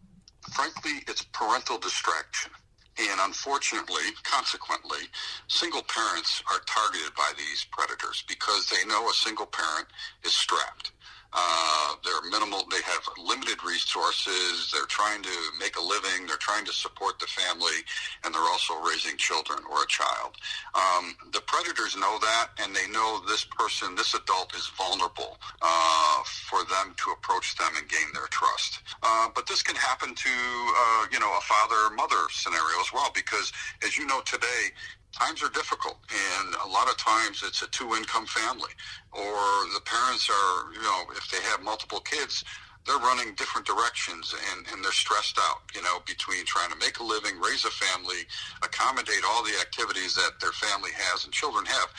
frankly, 0.52 1.04
it's 1.08 1.24
parental 1.24 1.78
distraction. 1.78 2.52
And 3.00 3.20
unfortunately, 3.22 4.10
consequently, 4.24 5.06
single 5.48 5.84
parents 5.84 6.42
are 6.52 6.60
targeted 6.66 7.14
by 7.16 7.32
these 7.38 7.66
predators 7.72 8.24
because 8.28 8.70
they 8.70 8.88
know 8.90 9.08
a 9.08 9.14
single 9.14 9.46
parent 9.46 9.88
is 10.24 10.34
strapped. 10.34 10.92
Uh, 11.34 11.94
they're 12.04 12.30
minimal. 12.32 12.64
They 12.72 12.82
have 12.84 13.04
limited 13.18 13.64
resources. 13.64 14.72
They're 14.72 14.86
trying 14.86 15.22
to 15.24 15.36
make 15.60 15.76
a 15.76 15.82
living. 15.82 16.26
They're 16.26 16.38
trying 16.38 16.66
to 16.66 16.74
support 16.74 17.20
the 17.20 17.28
family, 17.28 17.84
and 18.24 18.34
they're 18.34 18.42
also 18.42 18.76
raising 18.82 19.18
children 19.18 19.60
or 19.70 19.84
a 19.84 19.88
child. 19.88 20.38
Um, 20.74 21.16
the 21.34 21.42
predators 21.42 21.96
know 21.96 22.18
that, 22.22 22.50
and 22.60 22.76
they 22.76 22.88
know 22.90 23.22
this 23.28 23.44
person, 23.46 23.96
this 23.96 24.14
adult, 24.14 24.56
is 24.56 24.68
vulnerable 24.78 25.38
uh, 25.62 26.24
for 26.24 26.64
them 26.66 26.96
to 26.98 27.12
approach 27.12 27.56
them 27.58 27.72
and 27.78 27.88
gain 27.90 28.08
their 28.14 28.28
trust. 28.28 28.80
Uh, 29.04 29.28
but 29.36 29.48
this 29.48 29.62
can 29.62 29.76
happen 29.76 30.16
to 30.16 30.30
uh, 30.30 31.06
you 31.12 31.20
know 31.20 31.32
a 31.38 31.42
father-mother 31.42 32.30
scenario 32.32 32.80
as 32.80 32.94
well, 32.94 33.12
because 33.14 33.52
as 33.86 33.98
you 33.98 34.08
know 34.08 34.22
today, 34.22 34.72
times 35.18 35.42
are 35.42 35.50
difficult 35.50 35.98
and 36.14 36.56
a 36.66 36.70
lot 36.70 36.88
of 36.90 36.98
times 36.98 37.42
it's 37.46 37.62
a 37.62 37.68
two 37.68 37.96
income 37.96 38.26
family 38.26 38.70
or 39.12 39.38
the 39.74 39.82
parents 39.86 40.30
are 40.30 40.74
you 40.74 40.82
know 40.82 41.04
if 41.16 41.30
they 41.32 41.42
have 41.50 41.62
multiple 41.64 42.00
kids 42.02 42.44
they're 42.86 43.00
running 43.00 43.34
different 43.36 43.66
directions 43.68 44.34
and, 44.54 44.66
and 44.72 44.84
they're 44.84 44.92
stressed 44.92 45.40
out 45.40 45.62
you 45.74 45.82
know 45.82 46.00
between 46.06 46.46
trying 46.46 46.70
to 46.70 46.78
make 46.78 47.00
a 47.00 47.04
living 47.04 47.40
raise 47.42 47.66
a 47.66 47.72
family 47.72 48.30
accommodate 48.62 49.24
all 49.28 49.44
the 49.44 49.58
activities 49.60 50.14
that 50.14 50.40
their 50.40 50.54
family 50.54 50.92
has 50.94 51.26
and 51.26 51.34
children 51.34 51.66
have 51.66 51.90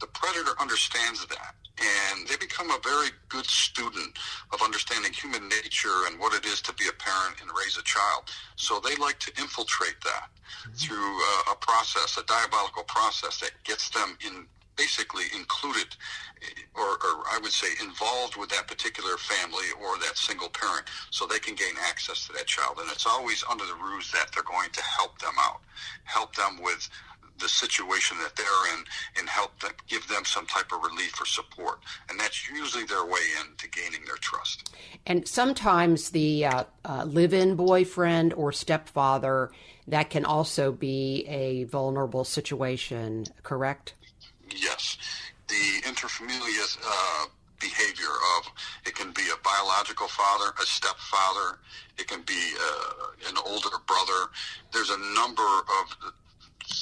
the 0.00 0.06
predator 0.06 0.52
understands 0.60 1.26
that 1.26 1.54
and 1.80 2.26
they 2.26 2.36
become 2.36 2.70
a 2.70 2.78
very 2.82 3.08
good 3.28 3.46
student 3.46 4.18
of 4.52 4.62
understanding 4.62 5.12
human 5.12 5.48
nature 5.48 6.06
and 6.08 6.18
what 6.18 6.34
it 6.34 6.44
is 6.44 6.60
to 6.62 6.72
be 6.74 6.84
a 6.88 6.92
parent 6.92 7.40
and 7.40 7.50
raise 7.56 7.76
a 7.76 7.82
child. 7.82 8.24
So 8.56 8.80
they 8.80 8.96
like 8.96 9.18
to 9.20 9.32
infiltrate 9.40 10.00
that 10.04 10.28
mm-hmm. 10.34 10.72
through 10.74 10.98
a, 10.98 11.52
a 11.52 11.56
process, 11.60 12.18
a 12.18 12.24
diabolical 12.24 12.82
process 12.84 13.38
that 13.40 13.52
gets 13.64 13.90
them 13.90 14.18
in 14.26 14.46
basically 14.76 15.24
included 15.34 15.96
or, 16.76 16.86
or, 17.02 17.26
I 17.34 17.40
would 17.42 17.50
say 17.50 17.66
involved 17.82 18.36
with 18.36 18.48
that 18.50 18.68
particular 18.68 19.16
family 19.16 19.66
or 19.82 19.98
that 19.98 20.16
single 20.16 20.48
parent 20.48 20.86
so 21.10 21.26
they 21.26 21.40
can 21.40 21.56
gain 21.56 21.74
access 21.88 22.28
to 22.28 22.32
that 22.34 22.46
child. 22.46 22.78
And 22.80 22.88
it's 22.92 23.04
always 23.04 23.42
under 23.50 23.66
the 23.66 23.74
ruse 23.74 24.12
that 24.12 24.30
they're 24.32 24.44
going 24.44 24.70
to 24.70 24.82
help 24.82 25.18
them 25.18 25.34
out, 25.40 25.60
help 26.04 26.36
them 26.36 26.62
with 26.62 26.88
the 27.38 27.48
situation 27.48 28.16
that 28.18 28.36
they're 28.36 28.74
in 28.74 28.84
and 29.18 29.28
help 29.28 29.58
them 29.60 29.72
give 29.86 30.06
them 30.08 30.24
some 30.24 30.46
type 30.46 30.72
of 30.72 30.82
relief 30.82 31.20
or 31.20 31.26
support. 31.26 31.80
And 32.10 32.18
that's 32.18 32.48
usually 32.50 32.84
their 32.84 33.04
way 33.04 33.20
in 33.40 33.56
to 33.56 33.68
gaining 33.68 34.04
their 34.04 34.16
trust. 34.16 34.74
And 35.06 35.26
sometimes 35.26 36.10
the 36.10 36.46
uh, 36.46 36.64
uh, 36.84 37.04
live-in 37.04 37.56
boyfriend 37.56 38.34
or 38.34 38.52
stepfather 38.52 39.50
that 39.88 40.10
can 40.10 40.24
also 40.24 40.70
be 40.70 41.24
a 41.26 41.64
vulnerable 41.64 42.24
situation 42.24 43.24
correct? 43.42 43.94
Yes. 44.54 44.98
The 45.48 45.82
interfamilias 45.88 46.78
uh, 46.86 47.26
behavior 47.58 48.12
of 48.38 48.52
it 48.86 48.94
can 48.94 49.12
be 49.12 49.22
a 49.32 49.38
biological 49.42 50.08
father, 50.08 50.52
a 50.62 50.66
stepfather, 50.66 51.58
it 51.98 52.06
can 52.06 52.22
be 52.22 52.54
uh, 52.60 53.28
an 53.30 53.36
older 53.46 53.76
brother. 53.86 54.30
There's 54.72 54.90
a 54.90 54.98
number 55.14 55.42
of 55.42 56.12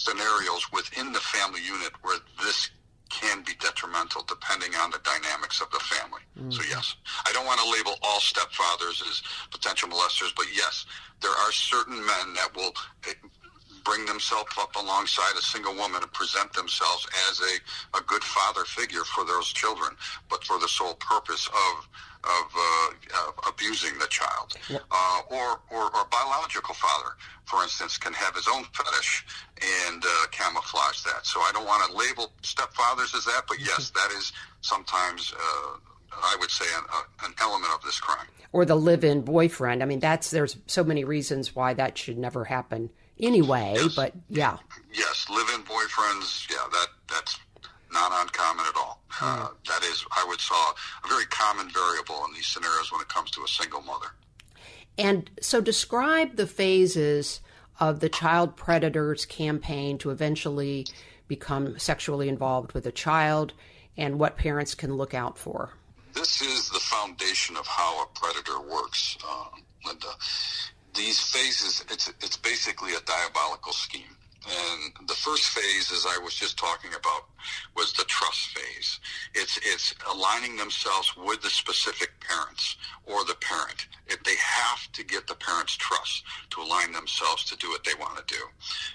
scenarios 0.07 0.71
within 0.73 1.13
the 1.13 1.21
family 1.21 1.61
unit 1.61 1.93
where 2.03 2.19
this 2.43 2.71
can 3.09 3.43
be 3.43 3.53
detrimental 3.61 4.23
depending 4.27 4.75
on 4.75 4.91
the 4.91 4.99
dynamics 5.05 5.61
of 5.61 5.71
the 5.71 5.79
family. 5.79 6.23
Mm-hmm. 6.39 6.51
So 6.51 6.63
yes, 6.69 6.97
I 7.27 7.33
don't 7.33 7.47
want 7.47 7.61
to 7.61 7.71
label 7.71 7.95
all 8.03 8.19
stepfathers 8.19 9.03
as 9.09 9.23
potential 9.51 9.89
molesters, 9.89 10.35
but 10.37 10.47
yes, 10.55 10.87
there 11.23 11.31
are 11.31 11.53
certain 11.53 11.97
men 11.97 12.35
that 12.35 12.55
will 12.55 12.73
eh, 13.09 13.15
bring 13.87 14.05
themselves 14.05 14.51
up 14.59 14.75
alongside 14.75 15.33
a 15.39 15.43
single 15.43 15.75
woman 15.75 16.03
and 16.03 16.13
present 16.13 16.53
themselves 16.53 17.07
as 17.31 17.41
a, 17.41 17.99
a 17.99 18.03
good 18.03 18.25
father 18.25 18.65
figure 18.65 19.05
for 19.05 19.25
those 19.25 19.47
children, 19.53 19.97
but 20.29 20.43
for 20.45 20.59
the 20.59 20.69
sole 20.69 20.95
purpose 20.95 21.47
of 21.47 21.89
of, 22.25 22.53
uh, 22.57 23.29
of 23.29 23.35
abusing 23.49 23.97
the 24.01 24.07
child, 24.09 24.53
uh, 24.69 25.21
or, 25.31 25.61
or, 25.71 25.85
or 25.95 26.05
biological 26.11 26.75
father, 26.75 27.11
for 27.45 27.63
instance, 27.63 27.97
can 27.99 28.13
have 28.15 28.35
his 28.35 28.49
own 28.49 28.65
fetish 28.73 29.25
and 29.87 30.03
uh, 30.05 30.27
camouflage 30.33 31.03
that. 31.03 31.25
So 31.25 31.39
I 31.39 31.53
don't 31.53 31.67
want 31.67 31.89
to 31.89 31.97
label 31.97 32.33
stepfathers 32.43 33.15
as 33.15 33.25
that, 33.27 33.43
but 33.47 33.61
yes, 33.61 33.91
that 33.91 34.11
is 34.19 34.33
sometimes. 34.61 35.33
Uh, 35.33 35.77
I 36.13 36.35
would 36.41 36.51
say 36.51 36.65
an, 36.79 36.85
an, 37.27 37.35
element 37.43 37.71
of 37.75 37.83
this 37.83 38.01
crime. 38.01 38.27
Or 38.51 38.65
the 38.65 38.77
live-in 38.77 39.21
boyfriend. 39.21 39.83
I 39.83 39.87
mean, 39.87 40.01
that's 40.01 40.31
there's 40.31 40.57
so 40.67 40.83
many 40.83 41.05
reasons 41.05 41.55
why 41.55 41.75
that 41.75 41.99
should 41.99 42.17
never 42.17 42.45
happen 42.45 42.89
anyway. 43.21 43.75
Yes. 43.77 43.95
But 43.95 44.13
yeah. 44.29 44.57
Yes, 44.93 45.27
live-in 45.31 45.63
boyfriends. 45.63 46.51
Yeah, 46.51 46.67
that 46.73 46.87
that's 47.09 47.39
not 47.93 48.13
uncommon 48.13 48.67
at 48.67 48.77
all. 48.77 49.03
Uh, 49.21 49.49
that 49.69 49.83
is, 49.85 50.05
I 50.17 50.25
would 50.29 50.41
say, 50.41 50.55
a 51.05 51.09
very 51.09 51.25
common 51.27 51.71
variable 51.71 52.25
in 52.27 52.35
these 52.35 52.47
scenarios 52.47 52.93
when 52.93 53.01
it 53.01 53.09
comes 53.09 53.31
to 53.33 53.45
a 53.45 53.49
single 53.49 53.81
mother. 53.83 54.09
And 54.99 55.31
so, 55.41 55.61
describe 55.61 56.37
the 56.37 56.47
phases 56.47 57.41
of 57.79 58.01
the 58.01 58.09
child 58.09 58.57
predators 58.57 59.27
campaign 59.27 59.99
to 59.99 60.11
eventually 60.11 60.87
become 61.29 61.79
sexually 61.79 62.29
involved 62.29 62.73
with 62.73 62.87
a 62.87 62.93
child 62.93 63.53
and 63.97 64.19
what 64.19 64.37
parents 64.37 64.75
can 64.75 64.95
look 64.95 65.15
out 65.15 65.37
for. 65.37 65.71
This 66.15 66.41
is 66.41 66.71
the 66.71 66.79
foundation 66.79 67.57
of 67.57 67.67
how 67.67 68.03
a 68.03 68.07
predator 68.19 68.61
works, 68.61 69.19
uh, 69.27 69.45
Linda. 69.85 70.09
These 70.97 71.21
phases, 71.21 71.85
it's, 71.91 72.09
it's 72.23 72.39
basically 72.39 72.95
a 72.95 73.01
diabolical 73.01 73.73
scheme. 73.73 74.17
And 74.49 75.09
the 75.09 75.15
first 75.15 75.49
phase, 75.51 75.91
as 75.91 76.07
I 76.09 76.19
was 76.23 76.35
just 76.35 76.57
talking 76.57 76.91
about, 76.95 77.27
was 77.75 77.93
the 77.93 78.05
trust 78.05 78.57
phase. 78.57 79.01
It's 79.35 79.59
it's 79.63 79.95
aligning 80.11 80.57
themselves 80.57 81.17
with 81.17 81.43
the 81.43 81.51
specific 81.51 82.13
parents 82.21 82.77
or 83.07 83.25
the 83.25 83.35
parent. 83.41 83.89
If 84.07 84.23
they 84.23 84.37
have 84.37 84.91
to 84.93 85.05
get 85.05 85.27
the 85.27 85.35
parent's 85.35 85.75
trust 85.75 86.23
to 86.51 86.63
align 86.63 86.93
themselves 86.93 87.45
to 87.45 87.57
do 87.57 87.71
what 87.71 87.83
they 87.83 87.95
want 87.99 88.19
to 88.19 88.35
do. 88.35 88.43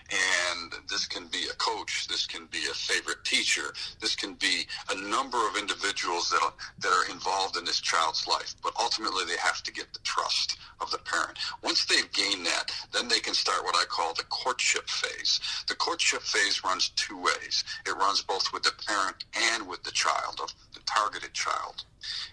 And 0.10 0.72
this 0.90 1.06
can 1.06 1.28
be 1.28 1.44
a 1.52 1.56
coach, 1.56 2.08
this 2.08 2.26
can 2.26 2.46
be 2.46 2.66
a 2.72 2.74
favorite 2.74 3.26
teacher, 3.26 3.74
this 4.00 4.16
can 4.16 4.36
be 4.36 4.68
a 4.90 4.96
number 4.96 5.46
of 5.50 5.58
individuals 5.58 6.30
that 6.30 6.42
are, 6.42 6.54
that 6.80 6.94
are 6.94 7.12
involved 7.12 7.58
in 7.58 7.66
this 7.66 7.82
child's 7.82 8.26
life. 8.26 8.56
But 8.64 8.74
ultimately, 8.80 9.26
they 9.26 9.38
have 9.38 9.64
to 9.64 9.72
get 9.74 9.92
the 9.94 10.00
trust 10.00 10.58
of 10.82 10.92
the 10.92 10.98
parent. 11.00 11.38
Once 11.64 11.86
they've 11.86 12.12
gained 12.12 12.46
that, 12.46 12.72
then 12.92 13.08
they 13.08 13.20
can 13.20 13.34
start 13.34 13.64
what 13.64 13.76
I 13.76 13.86
call 13.86 14.14
the 14.14 14.24
courtship 14.24 14.90
phase. 14.90 15.40
The 15.68 15.76
courtship 15.76 16.22
phase 16.22 16.64
runs 16.64 16.90
two 16.90 17.18
ways. 17.18 17.64
It 17.86 17.92
runs 17.92 18.22
both 18.22 18.52
with 18.52 18.64
the 18.64 18.74
parent 18.88 19.24
and 19.54 19.68
with 19.68 19.84
the 19.84 19.92
child, 19.92 20.40
of 20.42 20.54
the 20.74 20.82
targeted 20.86 21.34
child. 21.34 21.84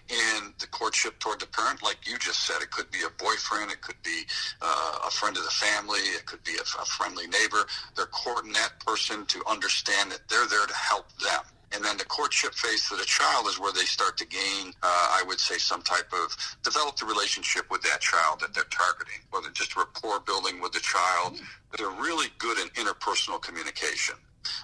And 0.09 0.53
the 0.59 0.67
courtship 0.67 1.19
toward 1.19 1.39
the 1.39 1.47
parent, 1.47 1.83
like 1.83 2.07
you 2.07 2.17
just 2.17 2.41
said, 2.45 2.61
it 2.61 2.71
could 2.71 2.89
be 2.91 2.99
a 3.05 3.23
boyfriend, 3.23 3.71
it 3.71 3.81
could 3.81 4.01
be 4.03 4.23
uh, 4.61 4.99
a 5.07 5.11
friend 5.11 5.37
of 5.37 5.43
the 5.43 5.51
family, 5.51 5.99
it 5.99 6.25
could 6.25 6.43
be 6.43 6.55
a, 6.55 6.81
a 6.81 6.85
friendly 6.85 7.27
neighbor. 7.27 7.65
They're 7.95 8.07
courting 8.07 8.53
that 8.53 8.79
person 8.85 9.25
to 9.27 9.43
understand 9.47 10.11
that 10.11 10.27
they're 10.27 10.47
there 10.47 10.65
to 10.65 10.75
help 10.75 11.05
them 11.19 11.41
And 11.73 11.85
then 11.85 11.97
the 11.97 12.05
courtship 12.05 12.53
phase 12.53 12.83
for 12.83 12.97
the 12.97 13.05
child 13.05 13.47
is 13.47 13.59
where 13.59 13.71
they 13.71 13.85
start 13.85 14.17
to 14.17 14.25
gain, 14.25 14.73
uh, 14.81 15.19
I 15.19 15.23
would 15.27 15.39
say, 15.39 15.57
some 15.57 15.81
type 15.83 16.11
of 16.11 16.35
develop 16.63 16.95
the 16.95 17.05
relationship 17.05 17.69
with 17.69 17.83
that 17.83 18.01
child 18.01 18.39
that 18.39 18.53
they're 18.53 18.63
targeting, 18.71 19.21
whether 19.29 19.49
just 19.51 19.77
rapport 19.77 20.19
building 20.19 20.61
with 20.61 20.73
the 20.73 20.79
child. 20.79 21.39
They're 21.77 21.89
really 21.89 22.27
good 22.39 22.57
in 22.57 22.69
interpersonal 22.69 23.41
communication 23.41 24.15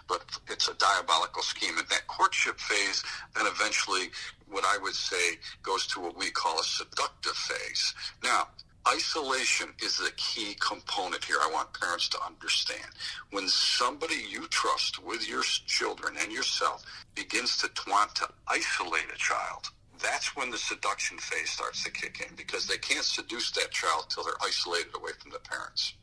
but 0.08 0.24
it's 0.48 0.68
a 0.68 0.74
diabolical 0.76 1.42
scheme. 1.42 1.78
And 1.78 1.88
that 1.90 2.08
courtship 2.08 2.60
phase 2.60 3.04
then 3.36 3.46
eventually, 3.48 4.10
what 4.50 4.64
I 4.66 4.78
would 4.82 4.96
say, 4.96 5.38
goes 5.64 5.88
to 5.88 6.00
what 6.00 6.18
we 6.18 6.32
call 6.32 6.60
a 6.60 6.64
seductive 6.64 7.34
phase. 7.36 7.94
Now, 8.24 8.48
isolation 8.88 9.70
is 9.84 9.98
the 9.98 10.12
key 10.16 10.56
component 10.60 11.24
here. 11.24 11.38
I 11.42 11.50
want 11.52 11.74
parents 11.74 12.08
to 12.10 12.18
understand. 12.26 12.86
When 13.32 13.48
somebody 13.48 14.24
you 14.30 14.48
trust 14.48 15.04
with 15.04 15.28
your 15.28 15.44
children 15.44 16.16
and 16.22 16.32
yourself 16.32 16.84
begins 17.16 17.58
to 17.60 17.70
want 17.90 18.16
to 18.16 18.28
isolate 18.48 19.12
a 19.14 19.18
child, 19.18 19.70
that's 20.02 20.36
when 20.36 20.52
the 20.52 20.58
seduction 20.58 21.18
phase 21.18 21.50
starts 21.50 21.84
to 21.84 21.92
kick 21.92 22.26
in 22.28 22.36
because 22.36 22.68
they 22.68 22.78
can't 22.78 23.06
seduce 23.06 23.52
that 23.52 23.72
child 23.72 24.06
till 24.10 24.24
they're 24.24 24.34
isolated 24.44 24.94
away 24.96 25.12
from 25.20 25.32
the 25.32 25.40
parents. 25.40 25.94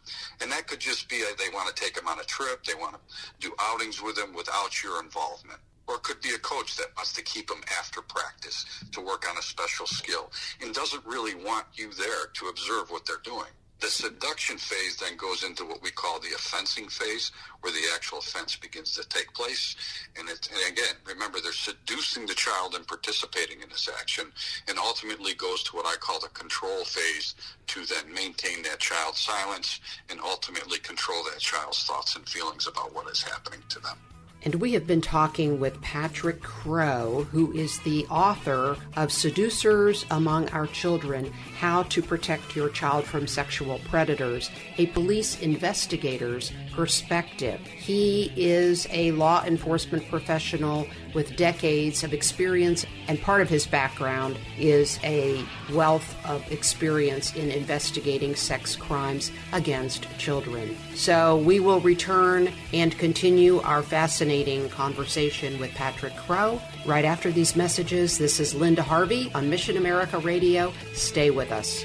And 0.40 0.50
that 0.50 0.66
could 0.66 0.80
just 0.80 1.08
be 1.08 1.22
a, 1.22 1.36
they 1.36 1.54
want 1.54 1.74
to 1.74 1.82
take 1.82 1.94
them 1.94 2.08
on 2.08 2.18
a 2.18 2.24
trip, 2.24 2.64
they 2.64 2.74
want 2.74 2.94
to 2.94 3.00
do 3.40 3.54
outings 3.60 4.02
with 4.02 4.16
them 4.16 4.34
without 4.34 4.82
your 4.82 5.02
involvement. 5.02 5.60
Or 5.92 5.96
it 5.96 6.04
could 6.04 6.22
be 6.22 6.30
a 6.30 6.38
coach 6.38 6.76
that 6.76 6.86
wants 6.96 7.12
to 7.12 7.22
keep 7.22 7.48
them 7.48 7.60
after 7.78 8.00
practice 8.00 8.64
to 8.92 9.02
work 9.02 9.28
on 9.28 9.36
a 9.36 9.42
special 9.42 9.86
skill 9.86 10.32
and 10.62 10.72
doesn't 10.72 11.04
really 11.04 11.34
want 11.34 11.66
you 11.74 11.92
there 11.92 12.28
to 12.32 12.46
observe 12.46 12.90
what 12.90 13.04
they're 13.04 13.20
doing. 13.22 13.52
The 13.80 13.88
seduction 13.88 14.56
phase 14.56 14.96
then 14.96 15.18
goes 15.18 15.42
into 15.44 15.66
what 15.66 15.82
we 15.82 15.90
call 15.90 16.18
the 16.18 16.34
offensing 16.34 16.88
phase, 16.88 17.30
where 17.60 17.74
the 17.74 17.82
actual 17.94 18.20
offense 18.20 18.56
begins 18.56 18.92
to 18.92 19.06
take 19.10 19.34
place. 19.34 19.76
And, 20.16 20.30
and 20.30 20.38
again, 20.72 20.94
remember, 21.04 21.40
they're 21.40 21.52
seducing 21.52 22.24
the 22.24 22.32
child 22.32 22.74
and 22.74 22.86
participating 22.86 23.60
in 23.60 23.68
this 23.68 23.90
action, 24.00 24.32
and 24.68 24.78
ultimately 24.78 25.34
goes 25.34 25.62
to 25.64 25.76
what 25.76 25.84
I 25.84 25.96
call 25.96 26.20
the 26.20 26.28
control 26.28 26.84
phase 26.84 27.34
to 27.66 27.84
then 27.84 28.14
maintain 28.14 28.62
that 28.62 28.78
child's 28.78 29.20
silence 29.20 29.80
and 30.08 30.20
ultimately 30.20 30.78
control 30.78 31.22
that 31.24 31.40
child's 31.40 31.82
thoughts 31.84 32.16
and 32.16 32.26
feelings 32.26 32.66
about 32.66 32.94
what 32.94 33.10
is 33.10 33.22
happening 33.22 33.60
to 33.68 33.80
them. 33.80 33.98
And 34.44 34.56
we 34.56 34.72
have 34.72 34.88
been 34.88 35.00
talking 35.00 35.60
with 35.60 35.80
Patrick 35.82 36.42
Crough, 36.42 37.28
who 37.30 37.52
is 37.52 37.78
the 37.80 38.04
author 38.06 38.76
of 38.96 39.12
Seducers 39.12 40.04
Among 40.10 40.48
Our 40.48 40.66
Children 40.66 41.32
How 41.58 41.84
to 41.84 42.02
Protect 42.02 42.56
Your 42.56 42.68
Child 42.68 43.04
from 43.04 43.28
Sexual 43.28 43.80
Predators, 43.88 44.50
a 44.78 44.86
police 44.86 45.40
investigator's 45.40 46.50
perspective. 46.72 47.60
He 47.82 48.32
is 48.36 48.86
a 48.92 49.10
law 49.10 49.42
enforcement 49.44 50.08
professional 50.08 50.86
with 51.14 51.34
decades 51.34 52.04
of 52.04 52.14
experience, 52.14 52.86
and 53.08 53.20
part 53.20 53.40
of 53.40 53.48
his 53.48 53.66
background 53.66 54.38
is 54.56 55.00
a 55.02 55.44
wealth 55.72 56.16
of 56.24 56.48
experience 56.52 57.34
in 57.34 57.50
investigating 57.50 58.36
sex 58.36 58.76
crimes 58.76 59.32
against 59.52 60.06
children. 60.16 60.76
So 60.94 61.38
we 61.38 61.58
will 61.58 61.80
return 61.80 62.52
and 62.72 62.96
continue 62.98 63.58
our 63.62 63.82
fascinating 63.82 64.68
conversation 64.68 65.58
with 65.58 65.74
Patrick 65.74 66.14
Crough 66.14 66.62
right 66.86 67.04
after 67.04 67.32
these 67.32 67.56
messages. 67.56 68.16
This 68.16 68.38
is 68.38 68.54
Linda 68.54 68.82
Harvey 68.82 69.28
on 69.34 69.50
Mission 69.50 69.76
America 69.76 70.18
Radio. 70.18 70.72
Stay 70.94 71.30
with 71.30 71.50
us. 71.50 71.84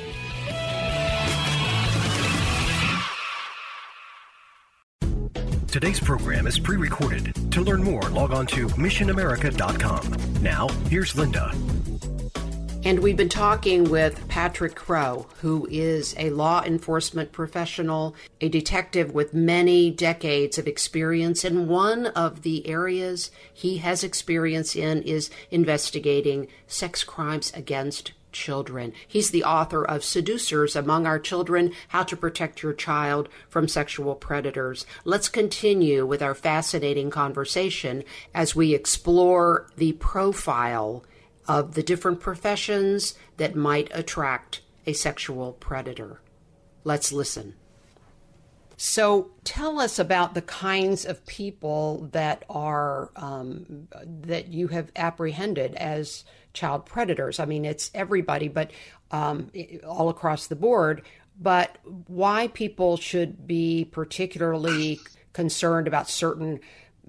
Today's 5.71 6.00
program 6.00 6.47
is 6.47 6.57
pre 6.57 6.77
recorded. 6.77 7.33
To 7.51 7.62
learn 7.62 7.83
more, 7.83 8.01
log 8.03 8.31
on 8.31 8.47
to 8.47 8.67
missionamerica.com. 8.69 10.41
Now, 10.41 10.69
here's 10.89 11.15
Linda. 11.15 11.53
And 12.86 13.00
we've 13.00 13.17
been 13.17 13.27
talking 13.27 13.89
with 13.89 14.25
Patrick 14.29 14.74
Crough, 14.75 15.27
who 15.41 15.67
is 15.69 16.15
a 16.17 16.29
law 16.29 16.63
enforcement 16.63 17.33
professional, 17.33 18.15
a 18.39 18.47
detective 18.47 19.13
with 19.13 19.33
many 19.33 19.91
decades 19.91 20.57
of 20.57 20.67
experience. 20.67 21.43
And 21.43 21.67
one 21.67 22.05
of 22.07 22.43
the 22.43 22.65
areas 22.65 23.29
he 23.53 23.79
has 23.79 24.05
experience 24.05 24.74
in 24.74 25.03
is 25.03 25.29
investigating 25.51 26.47
sex 26.65 27.03
crimes 27.03 27.51
against 27.53 28.13
children. 28.38 28.94
He's 29.08 29.32
the 29.32 29.44
author 29.44 29.84
of 29.84 30.03
Seducers 30.03 30.75
Among 30.75 31.06
Our 31.06 31.20
Children 31.20 31.74
How 31.89 32.03
to 32.03 32.15
Protect 32.15 32.62
Your 32.62 32.74
Child 32.74 33.27
from 33.50 33.67
Sexual 33.67 34.15
Predators. 34.15 34.86
Let's 35.03 35.27
continue 35.27 36.06
with 36.06 36.22
our 36.22 36.36
fascinating 36.36 37.10
conversation 37.10 38.03
as 38.33 38.55
we 38.55 38.74
explore 38.74 39.68
the 39.75 39.94
profile 39.94 41.03
of 41.48 41.74
the 41.74 41.83
different 41.83 42.20
professions 42.20 43.16
that 43.38 43.55
might 43.55 43.90
attract 43.92 44.61
a 44.85 44.94
sexual 44.94 45.53
predator. 45.53 46.22
Let's 46.83 47.11
listen. 47.11 47.55
So, 48.79 49.31
tell 49.44 49.79
us 49.79 49.98
about 49.98 50.35
the 50.35 50.44
kinds 50.44 51.03
of 51.03 51.25
people 51.25 52.09
that 52.11 52.44
are 52.48 53.09
um, 53.16 53.87
that 54.05 54.50
you 54.50 54.68
have 54.68 54.92
apprehended 54.96 55.74
as 55.74 56.24
child 56.53 56.85
predators. 56.85 57.40
I 57.40 57.46
mean, 57.46 57.66
it's 57.66 57.90
everybody, 57.96 58.50
but 58.50 58.70
um, 59.09 59.51
all 59.85 60.09
across 60.09 60.46
the 60.46 60.55
board. 60.55 61.01
But 61.40 61.77
why 62.05 62.50
people 62.50 62.98
should 62.98 63.48
be 63.48 63.85
particularly 63.85 65.00
concerned 65.33 65.87
about 65.87 66.07
certain 66.07 66.59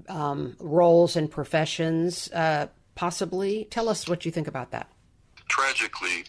um, 0.09 0.57
roles 0.61 1.17
and 1.17 1.31
professions, 1.31 2.31
uh, 2.33 2.69
possibly? 2.95 3.65
Tell 3.71 3.91
us 3.91 4.09
what 4.09 4.25
you 4.25 4.31
think 4.31 4.49
about 4.49 4.71
that. 4.71 4.91
Tragically, 5.49 6.25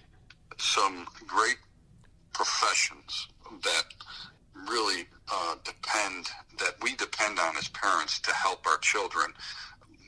some 0.58 1.08
great 1.28 1.58
professions 2.34 3.28
that 3.63 3.84
really 4.69 5.06
uh, 5.32 5.56
depend, 5.63 6.28
that 6.58 6.76
we 6.82 6.96
depend 6.96 7.39
on 7.39 7.56
as 7.58 7.68
parents 7.70 8.20
to 8.22 8.34
help 8.34 8.65
our 8.68 8.78
children 8.78 9.34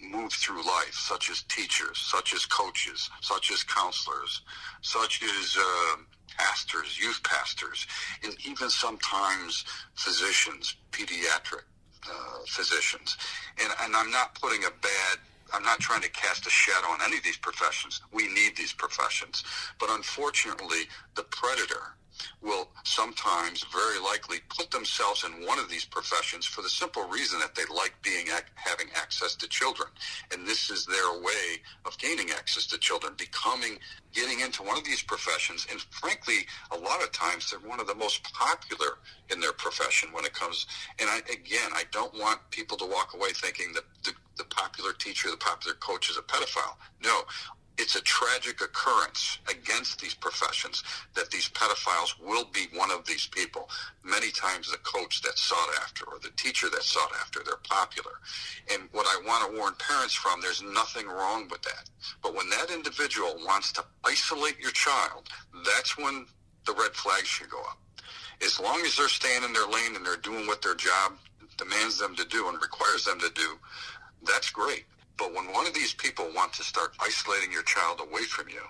move 0.10 0.34
through 0.34 0.66
life, 0.66 0.94
such 0.94 1.30
as 1.30 1.44
teachers, 1.44 1.98
such 1.98 2.34
as 2.34 2.46
coaches, 2.46 3.10
such 3.22 3.52
as 3.52 3.64
counselors, 3.64 4.42
such 4.82 5.22
as 5.24 5.58
uh, 5.58 5.96
pastors, 6.38 7.00
youth 7.00 7.22
pastors, 7.24 7.86
and 8.24 8.36
even 8.48 8.70
sometimes 8.70 9.64
physicians, 9.96 10.76
pediatric 10.92 11.64
uh, 12.10 12.40
physicians. 12.48 13.18
And, 13.62 13.72
and 13.84 13.96
I'm 13.96 14.10
not 14.10 14.36
putting 14.36 14.64
a 14.64 14.72
bad 14.82 15.20
I'm 15.54 15.64
not 15.64 15.80
trying 15.80 16.02
to 16.02 16.10
cast 16.12 16.48
a 16.48 16.50
shadow 16.50 16.88
on 16.88 17.00
any 17.04 17.18
of 17.18 17.24
these 17.24 17.38
professions. 17.38 18.02
We 18.14 18.28
need 18.28 18.56
these 18.56 18.74
professions. 18.74 19.44
But 19.80 19.90
unfortunately, 19.90 20.88
the 21.16 21.24
predator 21.24 21.96
will 22.42 22.70
sometimes 22.84 23.66
very 23.72 24.00
likely 24.00 24.38
put 24.50 24.72
themselves 24.72 25.24
in 25.24 25.46
one 25.46 25.60
of 25.60 25.70
these 25.70 25.86
professions 25.86 26.46
for 26.46 26.62
the 26.62 26.70
simple 26.70 27.08
reason 27.08 27.40
that 27.40 27.56
they 27.56 27.64
like 27.74 27.94
being 28.02 28.28
having 28.56 28.88
access 28.96 29.36
to 29.36 29.48
children. 29.48 29.90
And 30.32 30.48
this 30.48 30.70
is 30.70 30.86
their 30.86 31.22
way 31.22 31.62
of 31.86 31.98
gaining 31.98 32.32
access 32.32 32.66
to 32.68 32.78
children 32.78 33.14
becoming 33.18 33.78
getting 34.14 34.42
into 34.42 34.64
one 34.64 34.78
of 34.78 34.84
these 34.84 35.02
professions. 35.02 35.68
And 35.72 35.80
frankly 35.82 36.46
a 36.72 36.78
lot 36.78 37.04
of 37.04 37.12
times 37.12 37.50
they're 37.50 37.70
one 37.70 37.80
of 37.80 37.88
the 37.88 37.96
most 37.96 38.24
popular 38.34 38.98
in 39.30 39.40
their 39.40 39.54
profession 39.54 40.10
when 40.12 40.26
it 40.26 40.34
comes 40.34 40.66
and 41.00 41.10
I 41.10 41.18
again 41.32 41.72
I 41.74 41.84
don't 41.92 42.14
want 42.20 42.40
people 42.52 42.78
to 42.78 42.86
walk 42.86 43.14
away 43.14 43.30
thinking 43.34 43.74
that 43.74 43.84
the, 44.04 44.12
the 44.38 44.44
popular 44.46 44.94
teacher 44.94 45.30
the 45.30 45.38
popular 45.38 45.76
coach 45.76 46.10
is 46.10 46.18
a 46.18 46.22
pedophile. 46.22 46.76
No 47.04 47.24
it's 47.78 47.96
a 47.96 48.02
tragic 48.02 48.62
occurrence 48.62 49.40
against 49.50 50.00
these 50.00 50.14
professions 50.14 50.84
that 51.16 51.32
these 51.32 51.50
pedophiles 51.50 52.20
will 52.20 52.46
be 52.46 52.68
one 52.78 52.92
of 52.92 53.06
these 53.06 53.28
people. 53.28 53.70
Many 54.04 54.32
times 54.32 54.70
the 54.72 54.78
coach 54.78 55.22
that's 55.22 55.42
sought 55.42 55.70
after 55.82 56.06
or 56.06 56.20
the 56.20 56.32
teacher 56.32 56.68
that's 56.72 56.92
sought 56.92 57.12
after, 57.20 57.42
they're 57.44 57.56
popular. 57.68 58.12
And 58.72 58.84
what 58.92 59.08
I 59.08 59.22
want 59.26 59.50
to 59.50 59.58
warn 59.58 59.74
parents 59.80 60.14
from, 60.14 60.42
there's 60.42 60.62
nothing 60.62 61.08
wrong 61.08 61.48
with 61.50 61.62
that. 61.64 61.90
But 62.22 62.36
when 62.36 62.50
that 62.50 62.72
individual 62.72 63.36
wants 63.46 63.72
to 63.74 63.86
isolate 64.04 64.60
your 64.60 64.72
child, 64.72 65.30
that's 65.66 65.98
when 65.98 66.26
the 66.66 66.74
red 66.74 66.94
flags 66.94 67.28
should 67.28 67.50
go 67.50 67.62
up. 67.62 67.80
As 68.44 68.60
long 68.60 68.82
as 68.86 68.96
they're 68.96 69.08
staying 69.08 69.44
in 69.44 69.54
their 69.54 69.68
lane 69.68 69.96
and 69.96 70.06
they're 70.06 70.18
doing 70.18 70.48
what 70.48 70.62
their 70.62 70.76
job 70.76 71.14
demands 71.58 72.00
them 72.00 72.16
to 72.16 72.26
do 72.26 72.50
and 72.50 72.62
requires 72.62 73.06
them 73.06 73.20
to 73.20 73.30
do, 73.34 73.58
that's 74.24 74.50
great. 74.50 74.86
But 75.22 75.36
when 75.36 75.54
one 75.54 75.68
of 75.68 75.76
these 75.76 75.94
people 75.94 76.28
want 76.36 76.52
to 76.54 76.64
start 76.64 76.96
isolating 77.00 77.52
your 77.52 77.62
child 77.62 78.02
away 78.02 78.24
from 78.24 78.50
you 78.50 78.62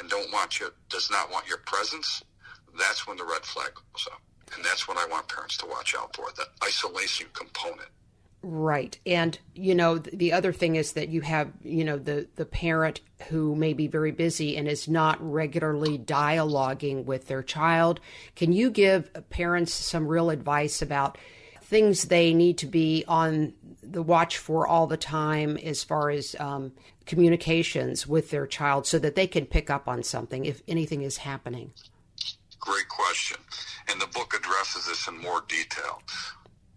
and 0.00 0.08
don't 0.08 0.32
want 0.32 0.58
you, 0.58 0.72
does 0.88 1.10
not 1.10 1.30
want 1.30 1.46
your 1.46 1.58
presence, 1.58 2.24
that's 2.78 3.06
when 3.06 3.18
the 3.18 3.24
red 3.24 3.44
flag 3.44 3.72
goes 3.74 4.08
up. 4.10 4.22
And 4.56 4.64
that's 4.64 4.88
what 4.88 4.96
I 4.96 5.06
want 5.06 5.28
parents 5.28 5.58
to 5.58 5.66
watch 5.66 5.94
out 5.94 6.16
for, 6.16 6.28
the 6.34 6.46
isolation 6.64 7.26
component. 7.34 7.90
Right. 8.40 8.98
And, 9.04 9.38
you 9.54 9.74
know, 9.74 9.98
the 9.98 10.32
other 10.32 10.54
thing 10.54 10.76
is 10.76 10.92
that 10.92 11.10
you 11.10 11.20
have, 11.20 11.52
you 11.62 11.84
know, 11.84 11.98
the, 11.98 12.26
the 12.36 12.46
parent 12.46 13.02
who 13.28 13.54
may 13.54 13.74
be 13.74 13.86
very 13.86 14.12
busy 14.12 14.56
and 14.56 14.66
is 14.66 14.88
not 14.88 15.18
regularly 15.20 15.98
dialoguing 15.98 17.04
with 17.04 17.26
their 17.26 17.42
child. 17.42 18.00
Can 18.34 18.52
you 18.52 18.70
give 18.70 19.10
parents 19.28 19.74
some 19.74 20.08
real 20.08 20.30
advice 20.30 20.80
about 20.80 21.18
things 21.68 22.04
they 22.04 22.32
need 22.32 22.56
to 22.56 22.66
be 22.66 23.04
on 23.06 23.52
the 23.82 24.02
watch 24.02 24.38
for 24.38 24.66
all 24.66 24.86
the 24.86 24.96
time 24.96 25.58
as 25.58 25.84
far 25.84 26.08
as 26.08 26.34
um, 26.40 26.72
communications 27.04 28.06
with 28.06 28.30
their 28.30 28.46
child 28.46 28.86
so 28.86 28.98
that 28.98 29.14
they 29.14 29.26
can 29.26 29.44
pick 29.44 29.68
up 29.68 29.86
on 29.86 30.02
something 30.02 30.46
if 30.46 30.62
anything 30.66 31.02
is 31.02 31.18
happening? 31.18 31.70
Great 32.58 32.88
question. 32.88 33.36
And 33.90 34.00
the 34.00 34.06
book 34.06 34.32
addresses 34.34 34.86
this 34.86 35.08
in 35.08 35.18
more 35.18 35.42
detail. 35.46 36.00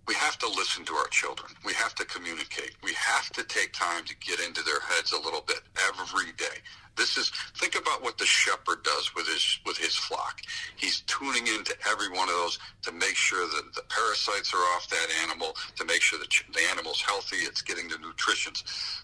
We 0.08 0.14
have 0.16 0.38
to 0.40 0.48
listen 0.48 0.84
to 0.84 0.94
our 0.96 1.08
children. 1.08 1.54
We 1.66 1.72
have 1.74 1.96
to 1.96 2.06
communicate. 2.06 2.76
We 2.84 2.92
have 2.94 3.30
to 3.32 3.44
take 3.44 3.72
time 3.72 4.04
to 4.04 4.16
get 4.18 4.42
into 4.42 4.62
their 4.62 4.82
heads 4.82 5.14
a 5.14 5.22
little 5.22 5.44
bit 5.48 5.62
every 5.88 6.34
day. 6.34 6.60
This 6.98 7.18
is 7.18 7.32
think 7.58 7.76
about 7.76 8.04
what 8.04 8.18
the 8.18 8.26
shepherd 8.26 8.84
does 8.84 9.16
with 9.16 9.28
his 9.28 9.60
with 9.66 9.78
his 9.78 9.96
flock. 9.96 10.42
He's 10.76 11.02
tuning 11.02 11.48
into 11.48 11.76
every 11.90 12.10
one 12.10 12.28
of 12.28 12.36
those 12.36 12.60
to 12.84 12.92
make 12.92 13.16
sure 13.16 13.48
that 13.48 13.74
the 13.76 13.84
parasites 13.84 14.54
are 14.54 14.66
off 14.76 14.90
that 14.90 15.08
animal, 15.24 15.56
to 15.78 15.86
make 15.86 16.02
sure 16.02 16.20
that 16.20 16.30
the 16.54 16.62
animal's 16.72 17.02
healthy, 17.02 17.38
it's 17.38 17.62
getting 17.62 17.88
the 17.88 17.98
nutrition. 17.98 18.54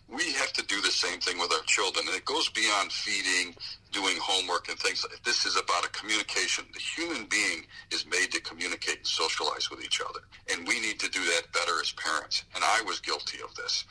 We 0.08 0.34
have 0.34 0.54
to 0.54 0.66
do 0.66 0.82
the 0.82 0.92
same 0.92 1.20
thing 1.20 1.38
with 1.38 1.52
our 1.52 1.64
children, 1.66 2.06
and 2.08 2.16
it 2.16 2.26
goes 2.26 2.50
beyond 2.50 2.92
feeding, 2.92 3.56
doing 3.92 4.18
homework, 4.22 4.70
and 4.70 4.78
things. 4.80 5.06
This 5.24 5.46
is 5.46 5.56
about 5.56 5.86
a 5.86 5.90
communication. 5.90 6.66
The 6.74 6.80
human 6.80 7.26
being 7.26 7.66
is 7.92 8.06
made 8.06 8.32
to 8.32 8.42
communicate 8.42 8.98
and 8.98 9.08
socialize 9.08 9.70
with 9.70 9.84
each 9.84 10.02
other, 10.02 10.20
and 10.52 10.68
we 10.68 10.80
need 10.80 11.00
to 11.00 11.10
do 11.10 11.24
that 11.24 11.52
better 11.54 11.80
as 11.82 11.92
parents. 11.94 12.44
And 12.56 12.64
I 12.64 12.82
was 12.86 13.00
guilty 13.00 13.40
of 13.44 13.54
this. 13.56 13.86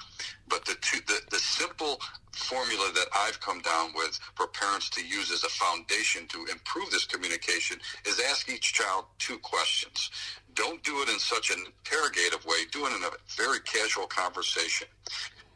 But 0.48 0.64
the 0.64 0.76
two, 0.80 1.00
the, 1.06 1.20
the 1.30 1.38
simple 1.38 2.00
formula 2.46 2.90
that 2.94 3.06
I've 3.14 3.40
come 3.40 3.60
down 3.60 3.90
with 3.94 4.18
for 4.36 4.46
parents 4.46 4.88
to 4.90 5.04
use 5.04 5.32
as 5.32 5.42
a 5.42 5.48
foundation 5.48 6.26
to 6.28 6.46
improve 6.50 6.90
this 6.90 7.04
communication 7.04 7.78
is 8.06 8.20
ask 8.30 8.48
each 8.48 8.72
child 8.72 9.06
two 9.18 9.38
questions. 9.38 10.10
Don't 10.54 10.82
do 10.84 11.02
it 11.02 11.08
in 11.08 11.18
such 11.18 11.50
an 11.50 11.64
interrogative 11.66 12.44
way. 12.46 12.58
Do 12.70 12.86
it 12.86 12.92
in 12.96 13.02
a 13.02 13.10
very 13.36 13.60
casual 13.60 14.06
conversation. 14.06 14.86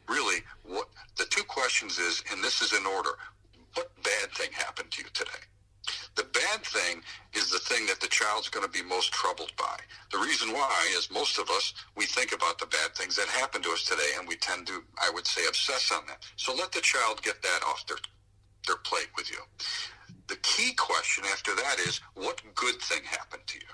Really, 0.09 0.41
what 0.63 0.89
the 1.17 1.25
two 1.25 1.43
questions 1.43 1.97
is, 1.97 2.23
and 2.31 2.43
this 2.43 2.61
is 2.61 2.73
in 2.73 2.85
order. 2.85 3.11
What 3.75 3.91
bad 4.03 4.31
thing 4.33 4.51
happened 4.51 4.91
to 4.91 5.03
you 5.03 5.09
today? 5.13 5.50
The 6.15 6.23
bad 6.23 6.63
thing 6.65 7.01
is 7.33 7.49
the 7.49 7.59
thing 7.59 7.85
that 7.87 8.01
the 8.01 8.07
child's 8.07 8.49
going 8.49 8.65
to 8.65 8.71
be 8.71 8.83
most 8.83 9.13
troubled 9.13 9.51
by. 9.57 9.77
The 10.11 10.17
reason 10.17 10.51
why 10.51 10.93
is 10.97 11.09
most 11.09 11.39
of 11.39 11.49
us, 11.49 11.73
we 11.95 12.05
think 12.05 12.33
about 12.33 12.59
the 12.59 12.65
bad 12.65 12.93
things 12.95 13.15
that 13.15 13.27
happen 13.27 13.61
to 13.61 13.71
us 13.71 13.83
today 13.83 14.11
and 14.17 14.27
we 14.27 14.35
tend 14.35 14.67
to, 14.67 14.83
I 15.01 15.09
would 15.13 15.25
say, 15.25 15.41
obsess 15.47 15.91
on 15.91 16.05
that. 16.07 16.25
So 16.35 16.53
let 16.53 16.71
the 16.73 16.81
child 16.81 17.21
get 17.21 17.41
that 17.41 17.61
off 17.65 17.87
their, 17.87 17.97
their 18.67 18.77
plate 18.77 19.09
with 19.15 19.31
you. 19.31 19.39
The 20.27 20.35
key 20.43 20.73
question 20.73 21.23
after 21.31 21.55
that 21.55 21.77
is, 21.87 22.01
what 22.15 22.41
good 22.55 22.81
thing 22.81 23.03
happened 23.03 23.43
to 23.47 23.57
you? 23.57 23.71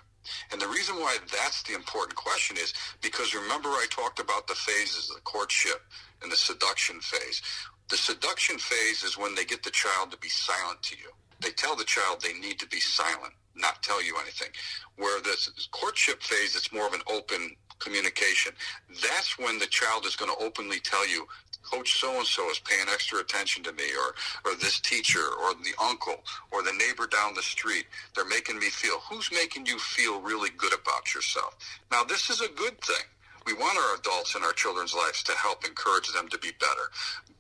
And 0.52 0.62
the 0.62 0.68
reason 0.68 0.96
why 0.96 1.18
that's 1.32 1.64
the 1.64 1.74
important 1.74 2.16
question 2.16 2.58
is 2.58 2.74
because 3.02 3.34
remember 3.34 3.70
I 3.70 3.86
talked 3.90 4.20
about 4.20 4.48
the 4.48 4.56
phases, 4.56 5.10
of 5.10 5.16
the 5.16 5.22
courtship 5.22 5.82
and 6.22 6.32
the 6.32 6.36
seduction 6.36 7.00
phase. 7.00 7.42
The 7.90 7.98
seduction 7.98 8.58
phase 8.58 9.04
is 9.04 9.18
when 9.18 9.34
they 9.36 9.46
get 9.46 9.64
the 9.64 9.72
child 9.72 10.12
to 10.12 10.18
be 10.18 10.30
silent 10.30 10.84
to 10.84 10.98
you 10.98 11.10
they 11.42 11.52
tell 11.52 11.76
the 11.76 11.84
child 11.84 12.22
they 12.22 12.34
need 12.34 12.60
to 12.60 12.68
be 12.68 12.80
silent, 12.80 13.34
not 13.56 13.84
tell 13.84 14.04
you 14.04 14.16
anything. 14.22 14.50
Where 14.98 15.22
this 15.22 15.68
courtship 15.72 16.22
phase, 16.22 16.56
it's 16.56 16.74
more 16.74 16.88
of 16.88 16.94
an 16.94 17.02
open 17.12 17.56
communication. 17.80 18.54
That's 18.90 19.38
when 19.38 19.60
the 19.60 19.68
child 19.68 20.06
is 20.06 20.16
going 20.16 20.32
to 20.36 20.44
openly 20.44 20.80
tell 20.80 21.08
you, 21.08 21.28
Coach 21.64 22.00
so 22.00 22.18
and 22.18 22.26
so 22.26 22.50
is 22.50 22.60
paying 22.60 22.88
extra 22.88 23.20
attention 23.20 23.62
to 23.64 23.74
me, 23.74 23.84
or 24.00 24.16
or 24.50 24.56
this 24.56 24.80
teacher, 24.80 25.20
or 25.20 25.54
the 25.54 25.74
uncle, 25.84 26.16
or 26.52 26.64
the 26.64 26.72
neighbor 26.72 27.08
down 27.08 27.34
the 27.34 27.42
street. 27.42 27.86
They're 28.16 28.26
making 28.26 28.58
me 28.58 28.70
feel. 28.70 29.00
Who's 29.10 29.30
making 29.34 29.66
you 29.66 29.78
feel 29.78 30.22
really 30.22 30.50
good 30.58 30.74
about 30.74 31.14
yourself? 31.14 31.58
Now, 31.92 32.04
this 32.06 32.30
is 32.30 32.40
a 32.40 32.48
good 32.50 32.80
thing. 32.82 33.06
We 33.46 33.54
want 33.54 33.78
our 33.78 33.96
adults 33.98 34.36
in 34.36 34.44
our 34.44 34.54
children's 34.54 34.94
lives 34.94 35.24
to 35.24 35.34
help 35.34 35.66
encourage 35.66 36.12
them 36.14 36.28
to 36.30 36.38
be 36.38 36.52
better. 36.60 36.92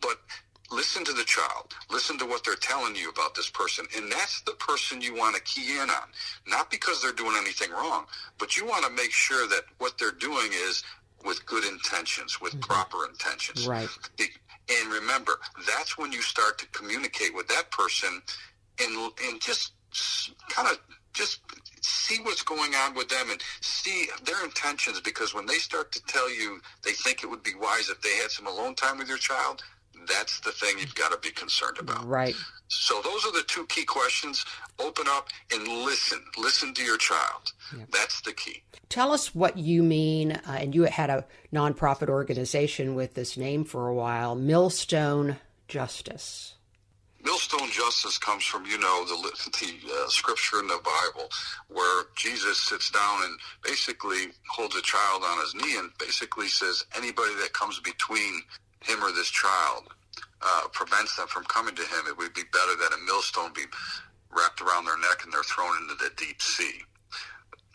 But 0.02 0.20
listen 0.72 1.06
to 1.06 1.14
the 1.14 1.24
child. 1.24 1.74
Listen 1.90 2.18
to 2.20 2.26
what 2.26 2.44
they're 2.44 2.56
telling 2.56 2.96
you 2.96 3.10
about 3.10 3.36
this 3.36 3.50
person. 3.50 3.86
And 3.96 4.12
that's 4.12 4.42
the 4.42 4.54
person 4.54 5.02
you 5.02 5.16
want 5.16 5.36
to 5.36 5.42
key 5.42 5.78
in 5.78 5.90
on. 5.90 6.10
Not 6.48 6.70
because 6.70 7.02
they're 7.02 7.12
doing 7.14 7.36
anything 7.38 7.72
wrong 7.72 8.06
but 8.38 8.58
you 8.58 8.66
want 8.66 8.86
to 8.86 8.92
make 8.92 9.12
sure 9.12 9.48
that 9.48 9.64
what 9.78 9.98
they're 9.98 10.12
doing 10.12 10.50
is 10.52 10.84
with 11.26 11.46
good 11.46 11.66
intentions 11.66 12.40
with 12.40 12.54
mm-hmm. 12.54 12.62
proper 12.62 13.06
intentions. 13.10 13.68
Right. 13.68 13.90
And 14.70 14.92
remember 14.92 15.40
that's 15.66 15.98
when 15.98 16.12
you 16.12 16.22
start 16.22 16.58
to 16.60 16.68
communicate 16.68 17.34
with 17.34 17.48
that 17.48 17.72
person 17.72 18.22
and 18.80 19.12
and 19.28 19.42
just 19.42 19.72
kind 20.50 20.68
of 20.68 20.78
just 21.14 21.40
see 21.82 22.18
what's 22.22 22.44
going 22.44 22.76
on 22.76 22.94
with 22.94 23.10
them 23.10 23.32
and 23.32 23.42
see 23.62 24.08
their 24.26 24.44
intentions. 24.44 25.00
Because 25.00 25.34
when 25.34 25.46
they 25.46 25.56
start 25.56 25.92
to 25.94 26.04
tell 26.06 26.30
you 26.30 26.60
they 26.84 26.92
think 26.92 27.24
it 27.24 27.28
would 27.28 27.44
be 27.44 27.56
wise 27.60 27.90
if 27.90 28.02
they 28.02 28.16
had 28.18 28.30
some 28.30 28.48
alone 28.48 28.76
time 28.76 28.98
with 28.98 29.08
your 29.08 29.18
child 29.18 29.64
that's 30.08 30.39
the 30.41 30.52
thing 30.52 30.80
you've 30.80 30.96
got 30.96 31.12
to 31.12 31.17
be 31.20 31.34
concerned 31.34 31.78
about. 31.80 32.06
Right. 32.08 32.36
So 32.70 33.02
those 33.02 33.26
are 33.26 33.32
the 33.32 33.43
two 33.48 33.65
key 33.67 33.86
questions. 33.86 34.46
Open 34.80 35.06
up 35.08 35.30
and 35.54 35.67
listen. 35.67 36.24
Listen 36.38 36.74
to 36.74 36.84
your 36.84 36.98
child. 36.98 37.54
Yeah. 37.76 37.86
That's 37.91 38.22
the 38.22 38.34
key. 38.34 38.63
Tell 38.89 39.12
us 39.12 39.34
what 39.34 39.58
you 39.58 39.84
mean, 39.84 40.34
uh, 40.34 40.58
and 40.60 40.76
you 40.76 40.84
had 40.84 41.10
a 41.10 41.26
nonprofit 41.54 42.10
organization 42.10 42.96
with 42.96 43.13
this 43.13 43.38
name 43.38 43.63
for 43.63 43.88
a 43.88 43.93
while, 43.93 44.36
Millstone 44.36 45.38
Justice. 45.67 46.54
Millstone 47.24 47.70
justice 47.72 48.17
comes 48.17 48.46
from, 48.46 48.65
you 48.65 48.78
know, 48.78 49.06
the, 49.06 49.50
the 49.60 49.91
uh, 49.91 50.08
scripture 50.08 50.60
in 50.60 50.67
the 50.67 50.80
Bible 50.82 51.28
where 51.67 52.06
Jesus 52.15 52.58
sits 52.62 52.89
down 52.89 53.24
and 53.24 53.38
basically 53.63 54.28
holds 54.50 54.76
a 54.76 54.82
child 54.82 55.24
on 55.26 55.41
his 55.41 55.54
knee 55.56 55.78
and 55.78 55.89
basically 56.00 56.48
says, 56.48 56.86
anybody 56.96 57.34
that 57.41 57.52
comes 57.52 57.80
between 57.82 58.41
him 58.82 59.04
or 59.04 59.12
this 59.12 59.30
child 59.30 59.89
uh, 60.41 60.67
prevents 60.71 61.15
them 61.15 61.28
from 61.28 61.43
coming 61.45 61.76
to 61.76 61.82
him, 61.82 62.06
it 62.08 62.17
would 62.17 62.34
be 62.34 62.43
better 62.52 62.76
that 62.78 62.93
a 62.93 63.06
millstone 63.06 63.54
be 63.54 63.65
wrapped 64.32 64.62
around 64.62 64.86
their 64.86 64.97
neck 65.00 65.23
and 65.23 65.32
they're 65.32 65.43
thrown 65.43 65.78
into 65.82 65.95
the 65.95 66.12
deep 66.17 66.41
sea. 66.41 66.82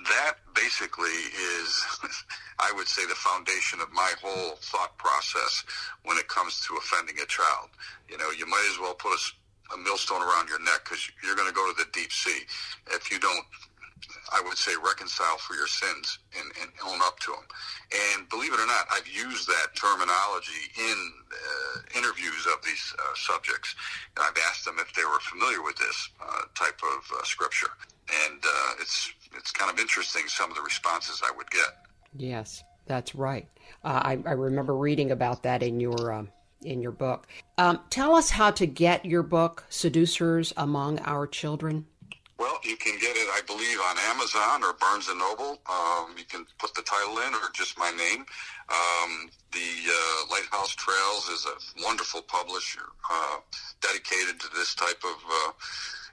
That 0.09 0.35
basically 0.55 1.15
is, 1.59 1.87
I 2.59 2.73
would 2.75 2.89
say, 2.89 3.07
the 3.07 3.15
foundation 3.15 3.81
of 3.81 3.91
my 3.93 4.13
whole 4.23 4.57
thought 4.61 4.97
process 4.99 5.65
when 6.05 6.19
it 6.19 6.29
comes 6.29 6.61
to 6.67 6.77
offending 6.77 7.17
a 7.23 7.27
child. 7.27 7.71
You 8.09 8.19
know, 8.19 8.31
you 8.31 8.47
might 8.47 8.69
as 8.73 8.79
well 8.79 8.95
put 8.95 9.13
a, 9.13 9.75
a 9.75 9.79
millstone 9.79 10.23
around 10.23 10.49
your 10.49 10.63
neck 10.63 10.85
because 10.85 11.11
you're 11.23 11.37
going 11.37 11.49
to 11.49 11.55
go 11.55 11.71
to 11.73 11.85
the 11.85 11.91
deep 11.93 12.13
sea 12.13 12.43
if 12.91 13.11
you 13.11 13.19
don't 13.19 13.47
I 14.33 14.41
would 14.45 14.59
say, 14.59 14.73
reconcile 14.85 15.39
for 15.39 15.55
your 15.55 15.67
sins 15.67 16.19
and, 16.39 16.51
and, 16.61 16.71
own 16.87 17.01
up 17.03 17.19
to 17.21 17.33
them. 17.33 17.47
And 18.17 18.29
believe 18.29 18.53
it 18.53 18.61
or 18.61 18.67
not, 18.67 18.87
I've 18.91 19.07
used 19.07 19.47
that 19.49 19.75
terminology 19.75 20.73
in 20.79 21.13
uh, 21.31 21.99
interviews 21.99 22.47
of 22.47 22.65
these 22.65 22.95
uh, 22.99 23.15
subjects. 23.15 23.75
And 24.17 24.25
I've 24.25 24.39
asked 24.49 24.65
them 24.65 24.77
if 24.79 24.93
they 24.95 25.05
were 25.05 25.21
familiar 25.21 25.63
with 25.63 25.77
this 25.77 26.09
uh, 26.21 26.43
type 26.55 26.81
of 26.83 27.19
uh, 27.19 27.25
scripture. 27.25 27.71
And 28.27 28.43
uh, 28.45 28.73
it's 28.81 29.13
it's 29.35 29.51
kind 29.51 29.71
of 29.71 29.79
interesting 29.79 30.23
some 30.27 30.51
of 30.51 30.57
the 30.57 30.63
responses 30.63 31.23
I 31.25 31.35
would 31.37 31.51
get. 31.51 31.71
Yes, 32.17 32.63
that's 32.87 33.15
right. 33.15 33.49
Uh, 33.85 34.01
I, 34.05 34.19
I, 34.27 34.33
remember 34.33 34.77
reading 34.77 35.11
about 35.11 35.45
that 35.45 35.63
in 35.63 35.81
your 35.81 36.13
um, 36.13 36.29
in 36.63 36.83
your 36.83 36.93
book. 36.93 37.27
Um, 37.59 37.81
tell 37.91 38.15
us 38.15 38.31
how 38.31 38.51
to 38.53 38.67
get 38.67 39.05
your 39.05 39.23
book, 39.23 39.65
Seducers 39.69 40.53
Among 40.57 40.99
Our 41.01 41.27
Children. 41.27 41.87
Well, 42.39 42.59
you 42.65 42.77
can 42.77 42.99
get 42.99 43.17
it, 43.17 43.29
I 43.33 43.41
believe, 43.47 43.79
on 43.79 43.97
Amazon 44.11 44.65
or 44.65 44.73
Barnes 44.75 45.09
and 45.09 45.19
Noble. 45.19 45.61
Um, 45.71 46.15
you 46.19 46.25
can 46.25 46.45
put 46.59 46.75
the 46.75 46.83
title 46.83 47.19
in 47.19 47.35
or 47.35 47.51
just 47.55 47.79
my 47.79 47.91
name. 47.91 48.25
Um, 48.69 49.31
the 49.53 49.71
uh, 49.89 50.27
Lighthouse 50.31 50.75
Trails 50.75 51.29
is 51.29 51.47
a 51.47 51.85
wonderful 51.85 52.23
publisher 52.23 52.83
uh, 53.11 53.37
dedicated 53.81 54.41
to 54.41 54.49
this 54.55 54.75
type 54.75 55.03
of 55.05 55.17
uh, 55.31 55.53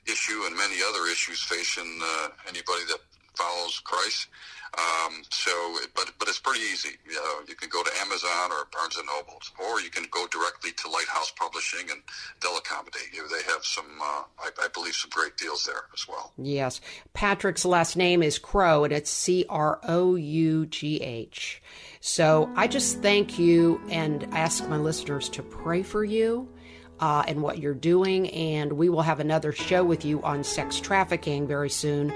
issue 0.06 0.44
and 0.46 0.56
many 0.56 0.78
other 0.88 1.08
issues 1.12 1.42
facing 1.42 2.00
uh, 2.04 2.30
anybody 2.48 2.86
that 2.90 3.00
follows 3.36 3.80
Christ. 3.80 4.28
Um, 4.78 5.24
so, 5.30 5.52
but 5.96 6.12
but 6.20 6.28
it's 6.28 6.40
pretty 6.40 6.62
easy. 6.62 6.90
Uh, 7.10 7.42
you 7.48 7.56
can 7.56 7.70
go 7.70 7.84
to 7.84 7.90
Amazon 8.02 8.52
or 8.52 8.68
Barnes 8.72 8.98
and 8.98 9.08
Noble, 9.08 9.42
or 9.60 9.82
you 9.82 9.90
can 9.90 10.06
go 10.12 10.28
directly 10.28 10.72
to 10.74 10.90
Lighthouse 10.90 11.32
Publishing, 11.32 11.90
and 11.90 12.02
they'll 12.42 12.58
accommodate 12.58 13.10
you. 13.14 13.28
They 13.28 13.44
have 13.52 13.66
some, 13.66 13.86
uh, 14.02 14.24
I, 14.40 14.50
I, 14.64 14.68
believe, 14.74 14.94
some 14.94 15.10
great 15.12 15.38
deals 15.38 15.64
there 15.66 15.86
as 15.94 16.08
well. 16.08 16.34
Yes, 16.38 16.82
Patrick's 17.14 17.66
last 17.66 17.98
name 17.98 18.22
is 18.22 18.38
Crough, 18.38 18.84
and 18.84 18.94
it's 18.94 19.10
C 19.10 19.46
R 19.50 19.80
O 19.84 20.16
U 20.16 20.66
G 20.68 20.98
H. 21.02 21.62
So 22.00 22.50
I 22.56 22.68
just 22.68 23.02
thank 23.02 23.40
you 23.40 23.82
and 23.90 24.28
ask 24.32 24.68
my 24.70 24.78
listeners 24.78 25.30
to 25.30 25.44
pray 25.44 25.84
for 25.84 26.04
you. 26.04 26.48
Uh, 27.00 27.24
and 27.28 27.42
what 27.42 27.60
you're 27.60 27.74
doing, 27.74 28.30
and 28.32 28.74
we 28.74 28.90
will 28.90 29.02
have 29.02 29.22
another 29.22 29.54
show 29.54 29.86
with 29.86 30.04
you 30.04 30.22
on 30.22 30.44
sex 30.44 30.80
trafficking 30.82 31.48
very 31.48 31.70
soon 31.70 32.14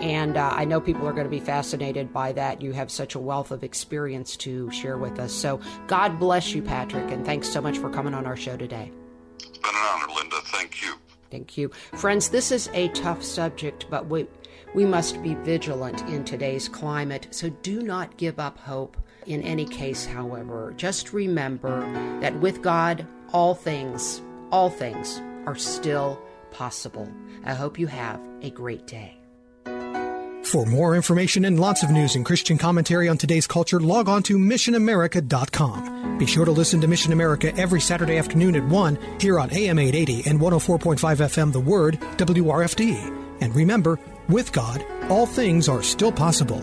and 0.00 0.36
uh, 0.36 0.50
I 0.52 0.64
know 0.64 0.80
people 0.80 1.06
are 1.06 1.12
going 1.12 1.24
to 1.26 1.30
be 1.30 1.40
fascinated 1.40 2.12
by 2.12 2.32
that. 2.32 2.60
You 2.60 2.72
have 2.72 2.90
such 2.90 3.14
a 3.14 3.18
wealth 3.18 3.50
of 3.50 3.62
experience 3.62 4.36
to 4.38 4.70
share 4.70 4.98
with 4.98 5.18
us. 5.18 5.32
So 5.32 5.60
God 5.86 6.18
bless 6.18 6.52
you, 6.52 6.62
Patrick, 6.62 7.10
and 7.10 7.24
thanks 7.24 7.48
so 7.48 7.60
much 7.60 7.78
for 7.78 7.90
coming 7.90 8.14
on 8.14 8.26
our 8.26 8.36
show 8.36 8.56
today. 8.56 8.90
It's 9.38 9.58
been 9.58 9.70
an 9.70 9.76
honor, 9.76 10.12
Linda. 10.14 10.36
Thank 10.46 10.82
you. 10.82 10.94
Thank 11.30 11.56
you. 11.56 11.68
Friends, 11.94 12.28
this 12.28 12.50
is 12.50 12.68
a 12.74 12.88
tough 12.88 13.22
subject, 13.22 13.86
but 13.90 14.06
we 14.06 14.26
We 14.74 14.84
must 14.84 15.22
be 15.22 15.34
vigilant 15.34 16.00
in 16.08 16.24
today's 16.24 16.68
climate, 16.68 17.28
so 17.30 17.48
do 17.48 17.80
not 17.80 18.16
give 18.16 18.40
up 18.40 18.58
hope. 18.58 18.96
In 19.26 19.40
any 19.42 19.64
case, 19.64 20.04
however, 20.04 20.74
just 20.76 21.12
remember 21.12 21.80
that 22.20 22.34
with 22.40 22.60
God, 22.60 23.06
all 23.34 23.54
things, 23.54 24.22
all 24.50 24.70
things 24.70 25.20
are 25.44 25.56
still 25.56 26.18
possible. 26.52 27.12
I 27.44 27.52
hope 27.52 27.78
you 27.78 27.88
have 27.88 28.20
a 28.40 28.50
great 28.50 28.86
day. 28.86 29.18
For 30.44 30.66
more 30.66 30.94
information 30.94 31.44
and 31.46 31.58
lots 31.58 31.82
of 31.82 31.90
news 31.90 32.14
and 32.14 32.24
Christian 32.24 32.58
commentary 32.58 33.08
on 33.08 33.18
today's 33.18 33.46
culture, 33.46 33.80
log 33.80 34.08
on 34.08 34.22
to 34.24 34.38
missionamerica.com. 34.38 36.18
Be 36.18 36.26
sure 36.26 36.44
to 36.44 36.52
listen 36.52 36.80
to 36.82 36.86
Mission 36.86 37.12
America 37.12 37.52
every 37.56 37.80
Saturday 37.80 38.18
afternoon 38.18 38.54
at 38.54 38.64
1 38.64 38.98
here 39.18 39.40
on 39.40 39.50
AM 39.52 39.78
880 39.80 40.30
and 40.30 40.38
104.5 40.38 40.98
FM 40.98 41.52
The 41.52 41.60
Word, 41.60 41.98
WRFD. 42.18 43.40
And 43.40 43.56
remember, 43.56 43.98
with 44.28 44.52
God, 44.52 44.84
all 45.10 45.26
things 45.26 45.68
are 45.68 45.82
still 45.82 46.12
possible. 46.12 46.62